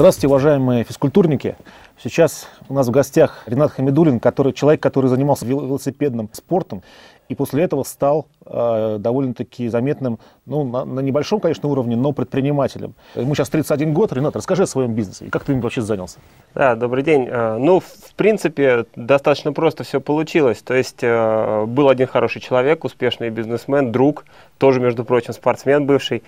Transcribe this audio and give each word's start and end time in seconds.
Здравствуйте, 0.00 0.28
уважаемые 0.28 0.82
физкультурники. 0.84 1.56
Сейчас 2.02 2.48
у 2.70 2.72
нас 2.72 2.88
в 2.88 2.90
гостях 2.90 3.42
Ренат 3.44 3.70
Хамидулин, 3.72 4.18
который, 4.18 4.54
человек, 4.54 4.82
который 4.82 5.08
занимался 5.08 5.44
велосипедным 5.44 6.30
спортом 6.32 6.82
и 7.28 7.34
после 7.34 7.64
этого 7.64 7.82
стал 7.82 8.26
э, 8.46 8.96
довольно-таки 8.98 9.68
заметным, 9.68 10.18
ну, 10.46 10.64
на, 10.64 10.86
на 10.86 11.00
небольшом, 11.00 11.38
конечно, 11.38 11.68
уровне, 11.68 11.96
но 11.96 12.12
предпринимателем. 12.12 12.94
Ему 13.14 13.34
сейчас 13.34 13.50
31 13.50 13.92
год. 13.92 14.14
Ренат, 14.14 14.34
расскажи 14.36 14.62
о 14.62 14.66
своем 14.66 14.94
бизнесе 14.94 15.26
и 15.26 15.28
как 15.28 15.44
ты 15.44 15.52
им 15.52 15.60
вообще 15.60 15.82
занялся? 15.82 16.18
Да, 16.54 16.76
добрый 16.76 17.04
день. 17.04 17.28
Э, 17.30 17.58
ну, 17.58 17.80
в 17.80 18.14
принципе, 18.16 18.86
достаточно 18.96 19.52
просто 19.52 19.84
все 19.84 20.00
получилось. 20.00 20.62
То 20.62 20.72
есть 20.72 21.00
э, 21.02 21.64
был 21.66 21.90
один 21.90 22.06
хороший 22.06 22.40
человек, 22.40 22.84
успешный 22.84 23.28
бизнесмен, 23.28 23.92
друг, 23.92 24.24
тоже, 24.56 24.80
между 24.80 25.04
прочим, 25.04 25.34
спортсмен 25.34 25.84
бывший. 25.84 26.22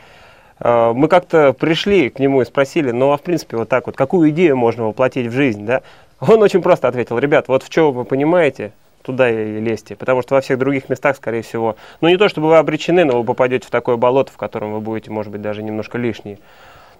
Э, 0.63 0.93
мы 0.95 1.09
как-то 1.09 1.53
пришли 1.53 2.09
к 2.09 2.19
нему 2.19 2.43
и 2.43 2.45
спросили, 2.45 2.91
ну, 2.93 3.13
а 3.13 3.17
в 3.17 3.23
принципе, 3.23 3.57
вот 3.57 3.69
так 3.69 3.87
вот, 3.87 3.97
какую 3.97 4.31
идею 4.31 4.57
можно 4.57 4.87
воплотить 4.87 5.27
в 5.27 5.33
жизнь, 5.33 5.67
да? 5.67 5.83
Он 6.21 6.41
очень 6.43 6.63
просто 6.63 6.87
ответил, 6.87 7.19
ребят, 7.19 7.49
вот 7.49 7.65
в 7.65 7.69
чем 7.69 7.93
вы 7.93 8.05
понимаете, 8.05 8.73
туда 9.03 9.29
и 9.29 9.59
лезьте. 9.59 9.97
Потому 9.97 10.23
что 10.23 10.37
во 10.37 10.41
всех 10.41 10.59
других 10.59 10.89
местах, 10.89 11.17
скорее 11.17 11.43
всего, 11.43 11.77
ну 12.01 12.09
не 12.09 12.17
то 12.17 12.29
чтобы 12.29 12.49
вы 12.49 12.59
обречены, 12.59 13.05
но 13.05 13.19
вы 13.19 13.25
попадете 13.25 13.67
в 13.67 13.71
такое 13.71 13.97
болото, 13.97 14.31
в 14.31 14.37
котором 14.37 14.73
вы 14.73 14.81
будете, 14.81 15.11
может 15.11 15.33
быть, 15.33 15.43
даже 15.43 15.65
немножко 15.65 15.99
лишние. 15.99 16.39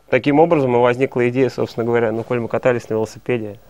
Таким 0.09 0.41
образом 0.41 0.75
и 0.75 0.79
возникла 0.79 1.29
идея, 1.29 1.49
собственно 1.49 1.87
говоря, 1.87 2.11
ну, 2.11 2.25
коль 2.25 2.41
мы 2.41 2.49
катались 2.49 2.89
на 2.89 2.95
велосипеде, 2.95 3.61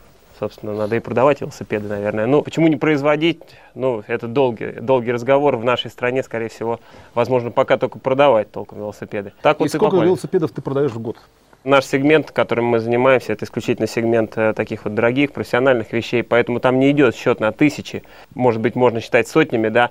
собственно, 0.42 0.74
надо 0.74 0.96
и 0.96 0.98
продавать 0.98 1.40
велосипеды, 1.40 1.86
наверное. 1.86 2.26
Ну, 2.26 2.42
почему 2.42 2.66
не 2.66 2.74
производить? 2.74 3.38
Ну, 3.76 4.02
это 4.08 4.26
долгий, 4.26 4.72
долгий 4.72 5.12
разговор 5.12 5.56
в 5.56 5.64
нашей 5.64 5.88
стране, 5.88 6.24
скорее 6.24 6.48
всего, 6.48 6.80
возможно, 7.14 7.52
пока 7.52 7.76
только 7.76 8.00
продавать 8.00 8.50
толком 8.50 8.78
велосипеды. 8.78 9.32
Так 9.40 9.60
и 9.60 9.62
вот 9.62 9.70
сколько 9.70 9.98
велосипедов 9.98 10.50
ты 10.50 10.60
продаешь 10.60 10.90
в 10.90 10.98
год? 10.98 11.16
Наш 11.62 11.84
сегмент, 11.84 12.32
которым 12.32 12.64
мы 12.64 12.80
занимаемся, 12.80 13.32
это 13.32 13.44
исключительно 13.44 13.86
сегмент 13.86 14.36
э, 14.36 14.52
таких 14.52 14.84
вот 14.84 14.94
дорогих, 14.94 15.30
профессиональных 15.30 15.92
вещей, 15.92 16.24
поэтому 16.24 16.58
там 16.58 16.80
не 16.80 16.90
идет 16.90 17.14
счет 17.14 17.38
на 17.38 17.52
тысячи, 17.52 18.02
может 18.34 18.60
быть, 18.60 18.74
можно 18.74 19.00
считать 19.00 19.28
сотнями, 19.28 19.68
да. 19.68 19.90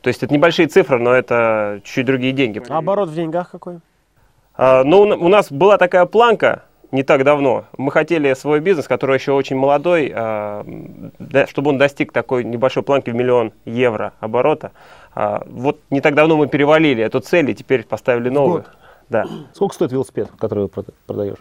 То 0.00 0.08
есть 0.08 0.20
это 0.24 0.34
небольшие 0.34 0.66
цифры, 0.66 0.98
но 0.98 1.14
это 1.14 1.80
чуть 1.84 2.06
другие 2.06 2.32
деньги. 2.32 2.60
А 2.68 2.78
оборот 2.78 3.08
в 3.08 3.14
деньгах 3.14 3.52
какой? 3.52 3.78
А, 4.56 4.82
ну, 4.82 5.02
у 5.02 5.28
нас 5.28 5.52
была 5.52 5.78
такая 5.78 6.06
планка 6.06 6.64
не 6.92 7.02
так 7.02 7.24
давно. 7.24 7.64
Мы 7.76 7.90
хотели 7.90 8.34
свой 8.34 8.60
бизнес, 8.60 8.86
который 8.86 9.16
еще 9.16 9.32
очень 9.32 9.56
молодой, 9.56 10.12
а, 10.14 10.64
чтобы 11.48 11.70
он 11.70 11.78
достиг 11.78 12.12
такой 12.12 12.44
небольшой 12.44 12.82
планки 12.82 13.10
в 13.10 13.14
миллион 13.14 13.52
евро 13.64 14.12
оборота. 14.20 14.72
А, 15.14 15.42
вот 15.46 15.80
не 15.90 16.00
так 16.00 16.14
давно 16.14 16.36
мы 16.36 16.46
перевалили 16.46 17.02
эту 17.02 17.20
цель 17.20 17.50
и 17.50 17.54
теперь 17.54 17.84
поставили 17.84 18.28
новую. 18.28 18.62
Год. 18.62 18.70
Да. 19.08 19.26
Сколько 19.52 19.74
стоит 19.74 19.92
велосипед, 19.92 20.30
который 20.38 20.68
продаешь? 21.06 21.38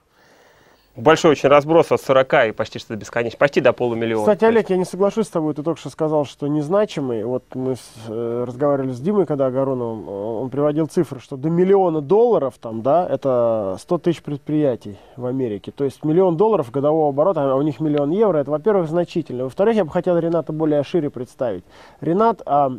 Большой 0.97 1.31
очень 1.31 1.47
разброс 1.47 1.89
от 1.93 2.01
40 2.01 2.49
и 2.49 2.51
почти 2.51 2.77
что 2.77 2.97
бесконечно, 2.97 3.37
почти 3.37 3.61
до 3.61 3.71
полумиллиона. 3.71 4.23
Кстати, 4.23 4.43
Олег, 4.43 4.69
я 4.69 4.75
не 4.75 4.83
соглашусь 4.83 5.27
с 5.27 5.29
тобой, 5.29 5.53
ты 5.53 5.63
только 5.63 5.79
что 5.79 5.89
сказал, 5.89 6.25
что 6.25 6.47
незначимый. 6.47 7.23
Вот 7.23 7.45
мы 7.55 7.77
с, 7.77 7.91
э, 8.09 8.43
разговаривали 8.45 8.91
с 8.91 8.99
Димой, 8.99 9.25
когда 9.25 9.45
Огороновым, 9.45 10.09
он 10.09 10.49
приводил 10.49 10.87
цифры, 10.87 11.21
что 11.21 11.37
до 11.37 11.49
миллиона 11.49 12.01
долларов 12.01 12.55
там, 12.59 12.81
да, 12.81 13.07
это 13.07 13.77
100 13.79 13.97
тысяч 13.99 14.21
предприятий 14.21 14.97
в 15.15 15.25
Америке. 15.25 15.71
То 15.71 15.85
есть 15.85 16.03
миллион 16.03 16.35
долларов 16.35 16.69
годового 16.71 17.07
оборота, 17.07 17.53
а 17.53 17.55
у 17.55 17.61
них 17.61 17.79
миллион 17.79 18.11
евро, 18.11 18.39
это, 18.39 18.51
во-первых, 18.51 18.89
значительно. 18.89 19.45
Во-вторых, 19.45 19.77
я 19.77 19.85
бы 19.85 19.91
хотел 19.91 20.17
Рената 20.17 20.51
более 20.51 20.83
шире 20.83 21.09
представить. 21.09 21.63
Ренат, 22.01 22.41
а, 22.45 22.69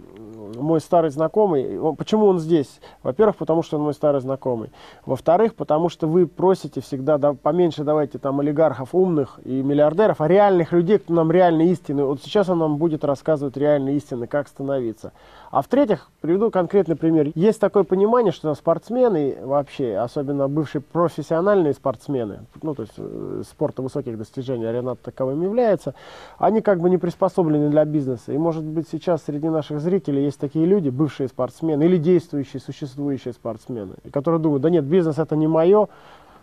мой 0.57 0.83
старый 0.83 1.11
знакомый, 1.11 1.79
он, 1.79 1.97
почему 1.97 2.27
он 2.27 2.41
здесь? 2.41 2.81
Во-первых, 3.03 3.37
потому 3.37 3.63
что 3.63 3.79
он 3.79 3.85
мой 3.85 3.95
старый 3.95 4.21
знакомый. 4.21 4.71
Во-вторых, 5.07 5.55
потому 5.55 5.89
что 5.89 6.07
вы 6.07 6.27
просите 6.27 6.83
всегда 6.83 7.17
да, 7.17 7.33
поменьше 7.33 7.85
давать 7.85 8.02
давайте 8.03 8.19
там 8.19 8.41
олигархов 8.41 8.97
умных 8.97 9.39
и 9.45 9.63
миллиардеров, 9.63 10.21
а 10.21 10.27
реальных 10.27 10.73
людей, 10.73 10.99
кто 10.99 11.15
нам 11.15 11.31
реальные 11.31 11.71
истины. 11.71 12.03
Вот 12.05 12.21
сейчас 12.21 12.49
он 12.49 12.59
нам 12.59 12.77
будет 12.77 13.05
рассказывать 13.05 13.57
реальные 13.57 13.97
истины, 13.97 14.27
как 14.27 14.49
становиться. 14.49 15.13
А 15.53 15.63
в-третьих, 15.63 16.09
приведу 16.21 16.51
конкретный 16.51 16.97
пример. 16.97 17.31
Есть 17.37 17.61
такое 17.61 17.85
понимание, 17.85 18.33
что 18.33 18.53
спортсмены 18.55 19.37
вообще, 19.41 19.97
особенно 19.99 20.49
бывшие 20.49 20.83
профессиональные 20.83 21.75
спортсмены, 21.75 22.41
ну 22.61 22.75
то 22.75 22.83
есть 22.83 22.95
э, 22.97 23.43
спорта 23.49 23.83
высоких 23.83 24.19
достижений, 24.19 24.65
а 24.65 24.73
Ренат 24.73 25.01
таковым 25.01 25.41
является, 25.43 25.95
они 26.39 26.61
как 26.61 26.81
бы 26.81 26.91
не 26.91 26.99
приспособлены 26.99 27.71
для 27.71 27.85
бизнеса. 27.85 28.33
И 28.33 28.39
может 28.39 28.65
быть 28.65 28.89
сейчас 28.91 29.23
среди 29.25 29.49
наших 29.49 29.81
зрителей 29.81 30.25
есть 30.25 30.41
такие 30.41 30.67
люди, 30.67 30.89
бывшие 30.89 31.29
спортсмены 31.29 31.85
или 31.85 31.99
действующие, 31.99 32.61
существующие 32.61 33.33
спортсмены, 33.33 33.95
которые 34.13 34.41
думают, 34.41 34.63
да 34.63 34.71
нет, 34.71 34.85
бизнес 34.85 35.19
это 35.19 35.37
не 35.37 35.47
мое, 35.47 35.87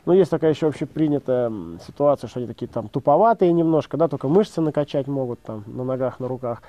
но 0.09 0.15
есть 0.15 0.31
такая 0.31 0.49
еще 0.49 0.65
общепринятая 0.65 1.51
ситуация, 1.85 2.27
что 2.27 2.39
они 2.39 2.47
такие 2.47 2.65
там 2.65 2.87
туповатые 2.87 3.53
немножко, 3.53 3.95
да, 3.95 4.07
только 4.07 4.27
мышцы 4.27 4.59
накачать 4.59 5.05
могут 5.05 5.39
там 5.41 5.63
на 5.67 5.83
ногах, 5.83 6.19
на 6.19 6.27
руках. 6.27 6.63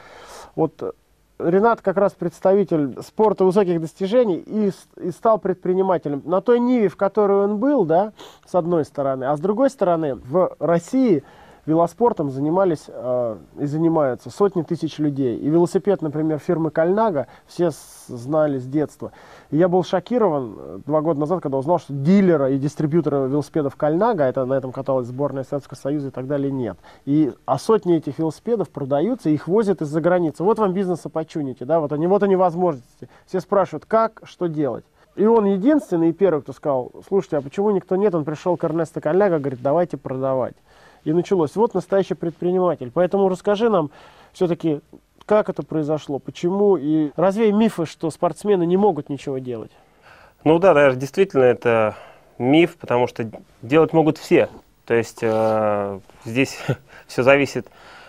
Вот 0.56 0.74
э, 0.82 0.92
Ренат 1.38 1.80
как 1.80 1.96
раз 1.96 2.12
представитель 2.12 3.00
спорта 3.00 3.46
высоких 3.46 3.80
достижений 3.80 4.44
и, 4.46 4.72
и 5.00 5.10
стал 5.10 5.38
предпринимателем. 5.38 6.20
На 6.26 6.42
той 6.42 6.60
ниве, 6.60 6.90
в 6.90 6.98
которой 6.98 7.44
он 7.44 7.56
был, 7.56 7.86
да, 7.86 8.12
с 8.44 8.54
одной 8.54 8.84
стороны, 8.84 9.24
а 9.24 9.34
с 9.34 9.40
другой 9.40 9.70
стороны, 9.70 10.16
в 10.16 10.54
России 10.58 11.24
велоспортом 11.70 12.31
занимались 12.31 12.84
э, 12.88 13.36
и 13.58 13.66
занимаются 13.66 14.28
сотни 14.31 14.62
тысяч 14.62 14.98
людей. 14.98 15.38
И 15.38 15.48
велосипед, 15.48 16.03
например, 16.03 16.38
фирмы 16.38 16.70
Кальнага 16.70 17.28
все 17.47 17.70
знали 18.08 18.58
с 18.58 18.66
детства. 18.66 19.12
И 19.50 19.56
я 19.56 19.69
был 19.69 19.82
шокирован 19.84 20.56
э, 20.59 20.78
два 20.84 21.00
года 21.00 21.20
назад, 21.20 21.42
когда 21.42 21.59
узнал, 21.59 21.78
что 21.78 21.92
дилера 21.92 22.50
и 22.50 22.59
дистрибьютора 22.59 23.26
велосипедов 23.26 23.76
Кальнага, 23.76 24.25
это 24.25 24.44
на 24.44 24.54
этом 24.54 24.72
каталась 24.72 25.06
сборная 25.06 25.44
Советского 25.44 25.78
Союза 25.78 26.09
и 26.09 26.10
так 26.10 26.26
далее, 26.26 26.50
нет. 26.50 26.76
И, 27.06 27.32
а 27.47 27.59
сотни 27.59 27.97
этих 27.97 28.19
велосипедов 28.19 28.69
продаются, 28.69 29.30
их 29.30 29.47
возят 29.47 29.80
из-за 29.80 30.00
границы. 30.00 30.42
Вот 30.42 30.59
вам 30.59 30.72
бизнес 30.72 31.04
opportunity, 31.04 31.64
да, 31.64 31.80
вот 31.80 31.92
они, 31.92 32.06
вот 32.06 32.22
они 32.22 32.36
возможности. 32.36 33.09
Все 33.26 33.41
спрашивают, 33.41 33.86
как, 33.86 34.20
что 34.25 34.48
делать. 34.48 34.84
И 35.16 35.25
он 35.25 35.44
единственный 35.44 36.10
и 36.10 36.12
первый, 36.12 36.42
кто 36.42 36.53
сказал, 36.53 36.92
слушайте, 37.06 37.36
а 37.36 37.41
почему 37.41 37.70
никто 37.70 37.97
нет? 37.97 38.14
Он 38.14 38.25
пришел 38.25 38.56
к 38.56 38.64
Эрнесто 38.64 39.00
Кальнага, 39.00 39.38
говорит, 39.38 39.60
давайте 39.62 39.97
продавать 39.97 40.54
и 41.04 41.12
началось. 41.12 41.56
Вот 41.56 41.74
настоящий 41.74 42.14
предприниматель. 42.14 42.90
Поэтому 42.92 43.28
расскажи 43.28 43.68
нам 43.68 43.90
все-таки, 44.32 44.80
как 45.26 45.48
это 45.48 45.62
произошло, 45.62 46.18
почему 46.18 46.76
и 46.76 47.10
развей 47.16 47.52
мифы, 47.52 47.86
что 47.86 48.10
спортсмены 48.10 48.66
не 48.66 48.76
могут 48.76 49.08
ничего 49.08 49.38
делать. 49.38 49.70
Ну 50.44 50.58
да, 50.58 50.74
наверное, 50.74 50.98
действительно 50.98 51.42
это 51.42 51.96
миф, 52.38 52.76
потому 52.76 53.06
что 53.06 53.30
делать 53.62 53.92
могут 53.92 54.18
все. 54.18 54.48
То 54.86 54.94
есть 54.94 55.18
э, 55.22 56.00
здесь 56.24 56.58
все 57.06 57.22
зависит 57.22 57.66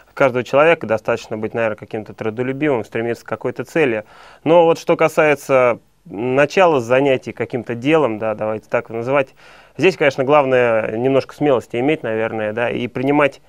от 0.08 0.14
каждого 0.14 0.44
человека, 0.44 0.88
достаточно 0.88 1.38
быть, 1.38 1.54
наверное, 1.54 1.76
каким-то 1.76 2.14
трудолюбивым, 2.14 2.84
стремиться 2.84 3.24
к 3.26 3.28
какой-то 3.28 3.66
цели. 3.66 4.06
Но 4.44 4.66
вот 4.66 4.80
что 4.80 4.96
касается 4.96 5.80
начала 6.06 6.80
занятий 6.80 7.32
каким-то 7.32 7.76
делом, 7.76 8.18
да, 8.18 8.34
давайте 8.34 8.68
так 8.70 8.90
называть, 8.90 9.36
Здесь, 9.82 9.98
конечно, 9.98 10.24
главное 10.24 10.96
немножко 10.96 11.34
смелости 11.34 11.78
иметь, 11.78 12.04
наверное, 12.04 12.54
да, 12.54 12.70
и 12.70 12.86
принимать 12.86 13.42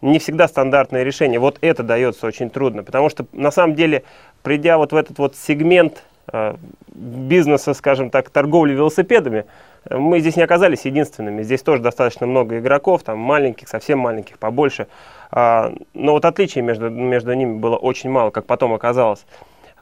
не 0.00 0.18
всегда 0.18 0.48
стандартные 0.48 1.04
решения. 1.04 1.38
Вот 1.38 1.58
это 1.60 1.82
дается 1.82 2.26
очень 2.26 2.48
трудно, 2.48 2.82
потому 2.82 3.10
что 3.10 3.26
на 3.32 3.50
самом 3.50 3.74
деле, 3.74 4.02
придя 4.42 4.78
вот 4.78 4.92
в 4.92 4.96
этот 4.96 5.18
вот 5.18 5.36
сегмент 5.36 6.02
э, 6.32 6.54
бизнеса, 6.88 7.74
скажем 7.74 8.08
так, 8.08 8.30
торговли 8.30 8.72
велосипедами, 8.72 9.44
мы 9.90 10.20
здесь 10.20 10.36
не 10.36 10.42
оказались 10.42 10.86
единственными. 10.86 11.42
Здесь 11.42 11.60
тоже 11.60 11.82
достаточно 11.82 12.26
много 12.26 12.60
игроков, 12.60 13.02
там 13.02 13.18
маленьких, 13.18 13.68
совсем 13.68 13.98
маленьких, 13.98 14.38
побольше. 14.38 14.86
А, 15.30 15.74
но 15.92 16.12
вот 16.12 16.24
отличий 16.24 16.62
между, 16.62 16.88
между 16.88 17.34
ними 17.34 17.58
было 17.58 17.76
очень 17.76 18.08
мало, 18.08 18.30
как 18.30 18.46
потом 18.46 18.72
оказалось. 18.72 19.26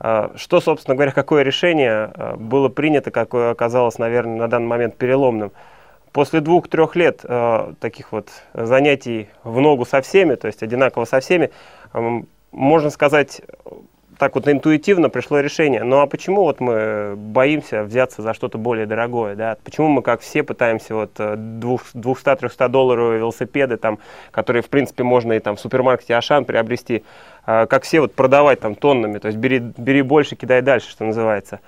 А, 0.00 0.32
что, 0.34 0.60
собственно 0.60 0.96
говоря, 0.96 1.12
какое 1.12 1.44
решение 1.44 2.10
а, 2.12 2.34
было 2.36 2.68
принято, 2.68 3.12
какое 3.12 3.52
оказалось, 3.52 3.98
наверное, 3.98 4.36
на 4.36 4.48
данный 4.48 4.66
момент 4.66 4.96
переломным– 4.96 5.52
После 6.12 6.40
двух-трех 6.40 6.94
лет 6.94 7.20
э, 7.24 7.72
таких 7.80 8.12
вот 8.12 8.28
занятий 8.52 9.28
в 9.44 9.60
ногу 9.60 9.86
со 9.86 10.02
всеми, 10.02 10.34
то 10.34 10.46
есть 10.46 10.62
одинаково 10.62 11.06
со 11.06 11.20
всеми, 11.20 11.50
э, 11.94 12.22
можно 12.50 12.90
сказать, 12.90 13.40
так 14.18 14.36
вот 14.36 14.46
интуитивно 14.46 15.08
пришло 15.08 15.40
решение. 15.40 15.82
Ну 15.82 16.00
а 16.00 16.06
почему 16.06 16.42
вот 16.42 16.60
мы 16.60 17.14
боимся 17.16 17.82
взяться 17.82 18.22
за 18.22 18.34
что-то 18.34 18.56
более 18.56 18.86
дорогое, 18.86 19.34
да? 19.34 19.56
Почему 19.64 19.88
мы, 19.88 20.02
как 20.02 20.20
все, 20.20 20.42
пытаемся 20.42 20.94
вот 20.94 21.18
200-300 21.18 22.68
долларовые 22.68 23.18
велосипеды, 23.18 23.78
там, 23.78 23.98
которые, 24.30 24.62
в 24.62 24.68
принципе, 24.68 25.02
можно 25.02 25.32
и 25.32 25.40
там 25.40 25.56
в 25.56 25.60
супермаркете 25.60 26.14
Ашан 26.14 26.44
приобрести, 26.44 27.04
э, 27.46 27.66
как 27.66 27.84
все 27.84 28.00
вот 28.00 28.14
продавать 28.14 28.60
там 28.60 28.74
тоннами, 28.74 29.18
то 29.18 29.26
есть 29.26 29.38
бери, 29.38 29.58
бери 29.58 30.02
больше, 30.02 30.36
кидай 30.36 30.62
дальше, 30.62 30.90
что 30.90 31.04
называется. 31.04 31.60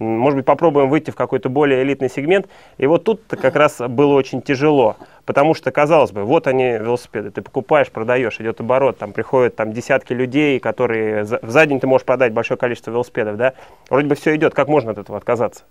Может 0.00 0.38
быть, 0.38 0.46
попробуем 0.46 0.88
выйти 0.88 1.10
в 1.10 1.14
какой-то 1.14 1.50
более 1.50 1.82
элитный 1.82 2.08
сегмент. 2.08 2.48
И 2.78 2.86
вот 2.86 3.04
тут 3.04 3.20
как 3.28 3.54
раз 3.54 3.80
было 3.80 4.14
очень 4.14 4.40
тяжело. 4.40 4.96
Потому 5.26 5.52
что, 5.52 5.70
казалось 5.70 6.10
бы, 6.10 6.24
вот 6.24 6.46
они 6.46 6.64
велосипеды, 6.64 7.30
ты 7.30 7.42
покупаешь, 7.42 7.90
продаешь, 7.90 8.40
идет 8.40 8.60
оборот, 8.60 8.96
там 8.96 9.12
приходят 9.12 9.56
там, 9.56 9.72
десятки 9.72 10.14
людей, 10.14 10.58
которые 10.58 11.24
за, 11.26 11.38
за 11.42 11.66
день 11.66 11.80
ты 11.80 11.86
можешь 11.86 12.06
продать 12.06 12.32
большое 12.32 12.56
количество 12.56 12.90
велосипедов, 12.90 13.36
да, 13.36 13.52
вроде 13.90 14.08
бы 14.08 14.14
все 14.14 14.34
идет, 14.34 14.54
как 14.54 14.68
можно 14.68 14.92
от 14.92 14.98
этого 14.98 15.18
отказаться? 15.18 15.64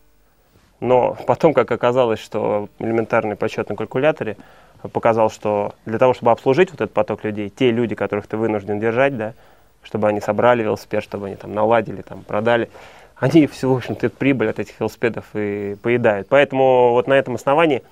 Но 0.80 1.18
потом, 1.26 1.54
как 1.54 1.72
оказалось, 1.72 2.20
что 2.20 2.70
элементарный 2.78 3.36
подсчет 3.36 3.68
на 3.68 3.76
калькуляторе 3.76 4.38
показал, 4.94 5.32
что 5.32 5.74
для 5.86 5.98
того, 5.98 6.14
чтобы 6.14 6.32
обслужить 6.32 6.70
вот 6.70 6.80
этот 6.82 6.94
поток 6.94 7.24
людей, 7.24 7.50
те 7.50 7.72
люди, 7.72 7.96
которых 7.96 8.28
ты 8.28 8.38
вынужден 8.38 8.80
держать, 8.80 9.18
да, 9.18 9.34
чтобы 9.84 10.08
они 10.08 10.22
собрали 10.22 10.62
велосипед, 10.62 11.04
чтобы 11.04 11.28
они 11.28 11.36
там 11.36 11.54
наладили, 11.54 12.02
там 12.02 12.24
продали, 12.24 12.70
они 13.20 13.48
все, 13.48 13.70
в 13.72 13.76
общем-то, 13.76 14.10
прибыль 14.10 14.50
от 14.50 14.60
этих 14.60 14.80
велосипедов 14.80 15.26
и 15.34 15.76
поедают. 15.82 16.28
Поэтому 16.30 16.92
вот 16.92 17.08
на 17.08 17.14
этом 17.14 17.36
основании 17.36 17.84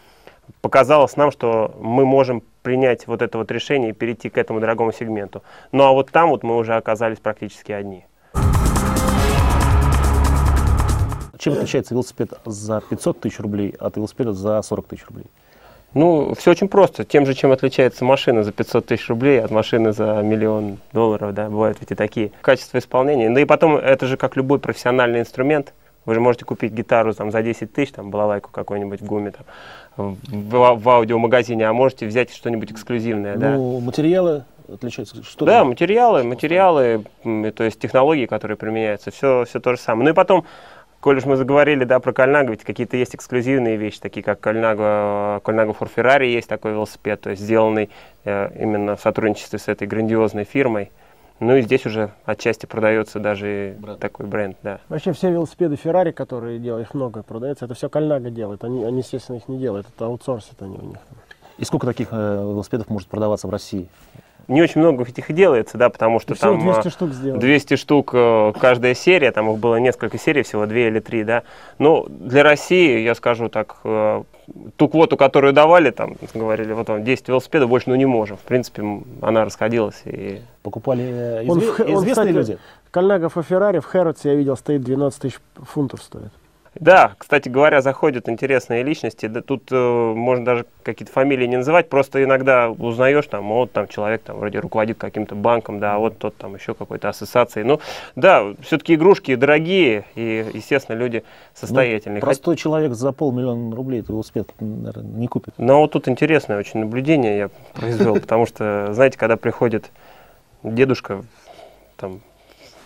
показалось 0.62 1.18
нам, 1.18 1.32
что 1.32 1.76
мы 1.80 2.06
можем 2.06 2.42
принять 2.64 3.08
вот 3.08 3.22
это 3.22 3.38
вот 3.38 3.52
решение 3.52 3.90
и 3.90 3.94
перейти 3.94 4.30
к 4.30 4.38
этому 4.38 4.60
дорогому 4.62 4.94
сегменту. 4.94 5.44
Ну 5.72 5.84
а 5.84 5.92
вот 5.92 6.10
там 6.12 6.30
вот 6.30 6.44
мы 6.44 6.56
уже 6.56 6.76
оказались 6.76 7.20
практически 7.20 7.74
одни. 7.74 8.06
Чем 11.38 11.54
отличается 11.54 11.94
велосипед 11.94 12.34
за 12.46 12.82
500 12.82 13.20
тысяч 13.20 13.40
рублей 13.40 13.76
от 13.80 13.96
велосипеда 13.96 14.34
за 14.34 14.62
40 14.62 14.88
тысяч 14.88 15.06
рублей? 15.08 15.28
Ну, 15.94 16.34
все 16.36 16.52
очень 16.52 16.68
просто. 16.68 17.04
Тем 17.06 17.26
же, 17.26 17.34
чем 17.34 17.52
отличается 17.52 18.06
машина 18.06 18.44
за 18.44 18.52
500 18.52 18.86
тысяч 18.86 19.08
рублей 19.10 19.42
от 19.42 19.52
машины 19.52 19.94
за 19.94 20.22
миллион 20.22 20.78
долларов, 20.94 21.34
да, 21.34 21.50
бывают 21.50 21.78
ведь 21.80 21.92
и 21.92 21.96
такие. 21.96 22.32
Качество 22.42 22.78
исполнения. 22.78 23.30
Да 23.30 23.42
и 23.42 23.46
потом, 23.46 23.78
это 23.78 24.06
же 24.06 24.18
как 24.18 24.36
любой 24.36 24.60
профессиональный 24.60 25.22
инструмент. 25.22 25.74
Вы 26.06 26.14
же 26.14 26.22
можете 26.22 26.46
купить 26.46 26.72
гитару 26.72 27.14
там, 27.14 27.32
за 27.32 27.42
10 27.42 27.74
тысяч, 27.74 27.92
там, 27.92 28.12
балалайку 28.12 28.50
какой-нибудь 28.50 29.02
в 29.02 29.06
гуме, 29.06 29.32
там, 29.32 30.18
в, 30.28 30.76
в 30.76 30.90
аудиомагазине, 30.90 31.68
а 31.68 31.74
можете 31.74 32.06
взять 32.06 32.34
что-нибудь 32.34 32.72
эксклюзивное, 32.72 33.36
ну, 33.36 33.80
да. 33.80 33.86
материалы 33.86 34.46
отличаются? 34.74 35.22
Что 35.24 35.46
да, 35.46 35.60
там? 35.60 35.70
материалы, 35.70 36.24
материалы, 36.24 37.04
то 37.24 37.64
есть 37.64 37.80
технологии, 37.80 38.26
которые 38.26 38.58
применяются, 38.58 39.12
все, 39.12 39.46
все 39.46 39.60
то 39.60 39.76
же 39.76 39.82
самое. 39.82 40.06
Ну 40.06 40.10
и 40.12 40.14
потом, 40.14 40.46
Коль 41.00 41.18
уж 41.18 41.26
мы 41.26 41.36
заговорили, 41.36 41.84
да, 41.84 42.00
про 42.00 42.12
Кальнагу, 42.12 42.52
ведь 42.52 42.64
какие-то 42.64 42.98
есть 42.98 43.16
эксклюзивные 43.16 43.78
вещи, 43.78 44.00
такие 44.00 44.24
как 44.24 44.40
Кальнага, 44.40 45.42
Кальнага 45.44 45.72
for 45.72 45.90
Ferrari 45.96 46.26
есть 46.28 46.50
такой 46.50 46.72
велосипед, 46.72 47.22
то 47.22 47.30
есть 47.30 47.42
сделанный 47.42 47.92
э, 48.24 48.50
именно 48.60 48.96
в 48.96 49.02
сотрудничестве 49.02 49.60
с 49.60 49.68
этой 49.68 49.88
грандиозной 49.88 50.44
фирмой. 50.44 50.92
Ну 51.40 51.56
и 51.56 51.62
здесь 51.62 51.86
уже 51.86 52.12
отчасти 52.26 52.66
продается 52.66 53.20
даже 53.20 53.76
бренд. 53.80 54.00
такой 54.00 54.26
бренд, 54.26 54.58
да. 54.64 54.80
Вообще 54.90 55.14
все 55.14 55.30
велосипеды 55.30 55.76
Ferrari, 55.76 56.12
которые 56.12 56.58
делают, 56.58 56.88
их 56.88 56.94
много 56.96 57.22
продается, 57.22 57.66
это 57.66 57.76
все 57.76 57.90
Кальнага 57.90 58.32
делает. 58.32 58.64
Они, 58.64 58.84
они, 58.84 59.00
естественно, 59.00 59.38
их 59.38 59.48
не 59.48 59.60
делают, 59.60 59.88
это 59.96 60.06
аутсорсят 60.06 60.60
они 60.64 60.78
у 60.78 60.86
них. 60.86 60.98
И 61.60 61.66
сколько 61.66 61.86
таких 61.86 62.08
э, 62.12 62.16
велосипедов 62.16 62.90
может 62.90 63.08
продаваться 63.08 63.48
в 63.48 63.52
России? 63.52 63.88
Не 64.48 64.62
очень 64.62 64.80
много 64.80 65.04
этих 65.04 65.30
и 65.30 65.34
делается, 65.34 65.78
да, 65.78 65.90
потому 65.90 66.20
что 66.20 66.34
и 66.34 66.38
там 66.38 66.60
200 66.60 66.88
а, 66.88 66.90
штук, 66.90 67.10
200 67.12 67.76
штук 67.76 68.12
э, 68.14 68.54
каждая 68.60 68.94
серия, 68.94 69.32
там 69.32 69.52
их 69.52 69.60
было 69.60 69.76
несколько 69.76 70.18
серий, 70.18 70.44
всего 70.44 70.66
две 70.66 70.88
или 70.88 71.00
три, 71.00 71.24
да. 71.24 71.44
Ну, 71.80 72.06
для 72.08 72.44
России, 72.44 73.02
я 73.02 73.14
скажу 73.16 73.50
так, 73.50 73.78
э, 73.84 74.24
ту 74.78 74.88
квоту, 74.88 75.18
которую 75.18 75.54
давали, 75.54 75.92
там, 75.92 76.16
говорили, 76.34 76.72
вот 76.72 76.88
вам 76.88 77.04
10 77.04 77.28
велосипедов, 77.28 77.70
больше 77.70 77.90
ну 77.90 77.96
не 77.96 78.06
можем. 78.06 78.38
В 78.38 78.42
принципе, 78.42 78.84
она 79.22 79.44
расходилась. 79.44 80.02
И... 80.06 80.42
Покупали 80.64 81.04
э, 81.04 81.50
он, 81.50 81.60
известные 81.60 81.96
он, 81.96 82.06
кстати, 82.06 82.30
люди? 82.30 82.58
Кальнагов 82.92 83.38
и 83.38 83.42
Феррари 83.42 83.80
в 83.80 83.86
Хэрротсе, 83.86 84.30
я 84.30 84.36
видел, 84.36 84.56
стоит 84.56 84.82
12 84.82 85.22
тысяч 85.22 85.40
фунтов 85.56 86.02
стоит. 86.02 86.32
Да, 86.80 87.14
кстати 87.18 87.50
говоря, 87.50 87.82
заходят 87.82 88.30
интересные 88.30 88.84
личности. 88.84 89.28
Да, 89.28 89.42
тут 89.42 89.64
э, 89.72 90.14
можно 90.16 90.46
даже 90.46 90.66
какие-то 90.84 91.12
фамилии 91.12 91.46
не 91.46 91.58
называть, 91.58 91.90
просто 91.90 92.24
иногда 92.24 92.70
узнаешь, 92.70 93.26
там, 93.28 93.48
вот 93.48 93.72
там 93.72 93.88
человек 93.88 94.22
там 94.24 94.38
вроде 94.38 94.60
руководит 94.60 94.98
каким-то 94.98 95.36
банком, 95.36 95.80
да, 95.80 95.96
а 95.96 95.98
вот 95.98 96.18
тот 96.18 96.36
там 96.38 96.56
еще 96.56 96.74
какой-то 96.74 97.10
ассоциацией. 97.10 97.66
Ну, 97.66 97.80
да, 98.16 98.54
все-таки 98.62 98.96
игрушки 98.96 99.36
дорогие, 99.36 100.06
и, 100.16 100.46
естественно, 100.54 100.96
люди 100.96 101.24
состоятельные. 101.54 102.20
Ну, 102.20 102.22
простой 102.22 102.54
Хоть... 102.56 102.60
человек 102.60 102.94
за 102.94 103.12
полмиллиона 103.12 103.76
рублей 103.76 104.00
этот 104.00 104.12
велосипед, 104.12 104.50
наверное, 104.60 105.04
не 105.04 105.28
купит. 105.28 105.54
Ну, 105.58 105.80
вот 105.80 105.92
тут 105.92 106.08
интересное 106.08 106.58
очень 106.58 106.82
наблюдение 106.82 107.38
я 107.38 107.50
произвел, 107.74 108.16
потому 108.20 108.46
что, 108.46 108.90
знаете, 108.94 109.18
когда 109.18 109.38
приходит 109.38 109.92
дедушка 110.64 111.24
там 111.98 112.22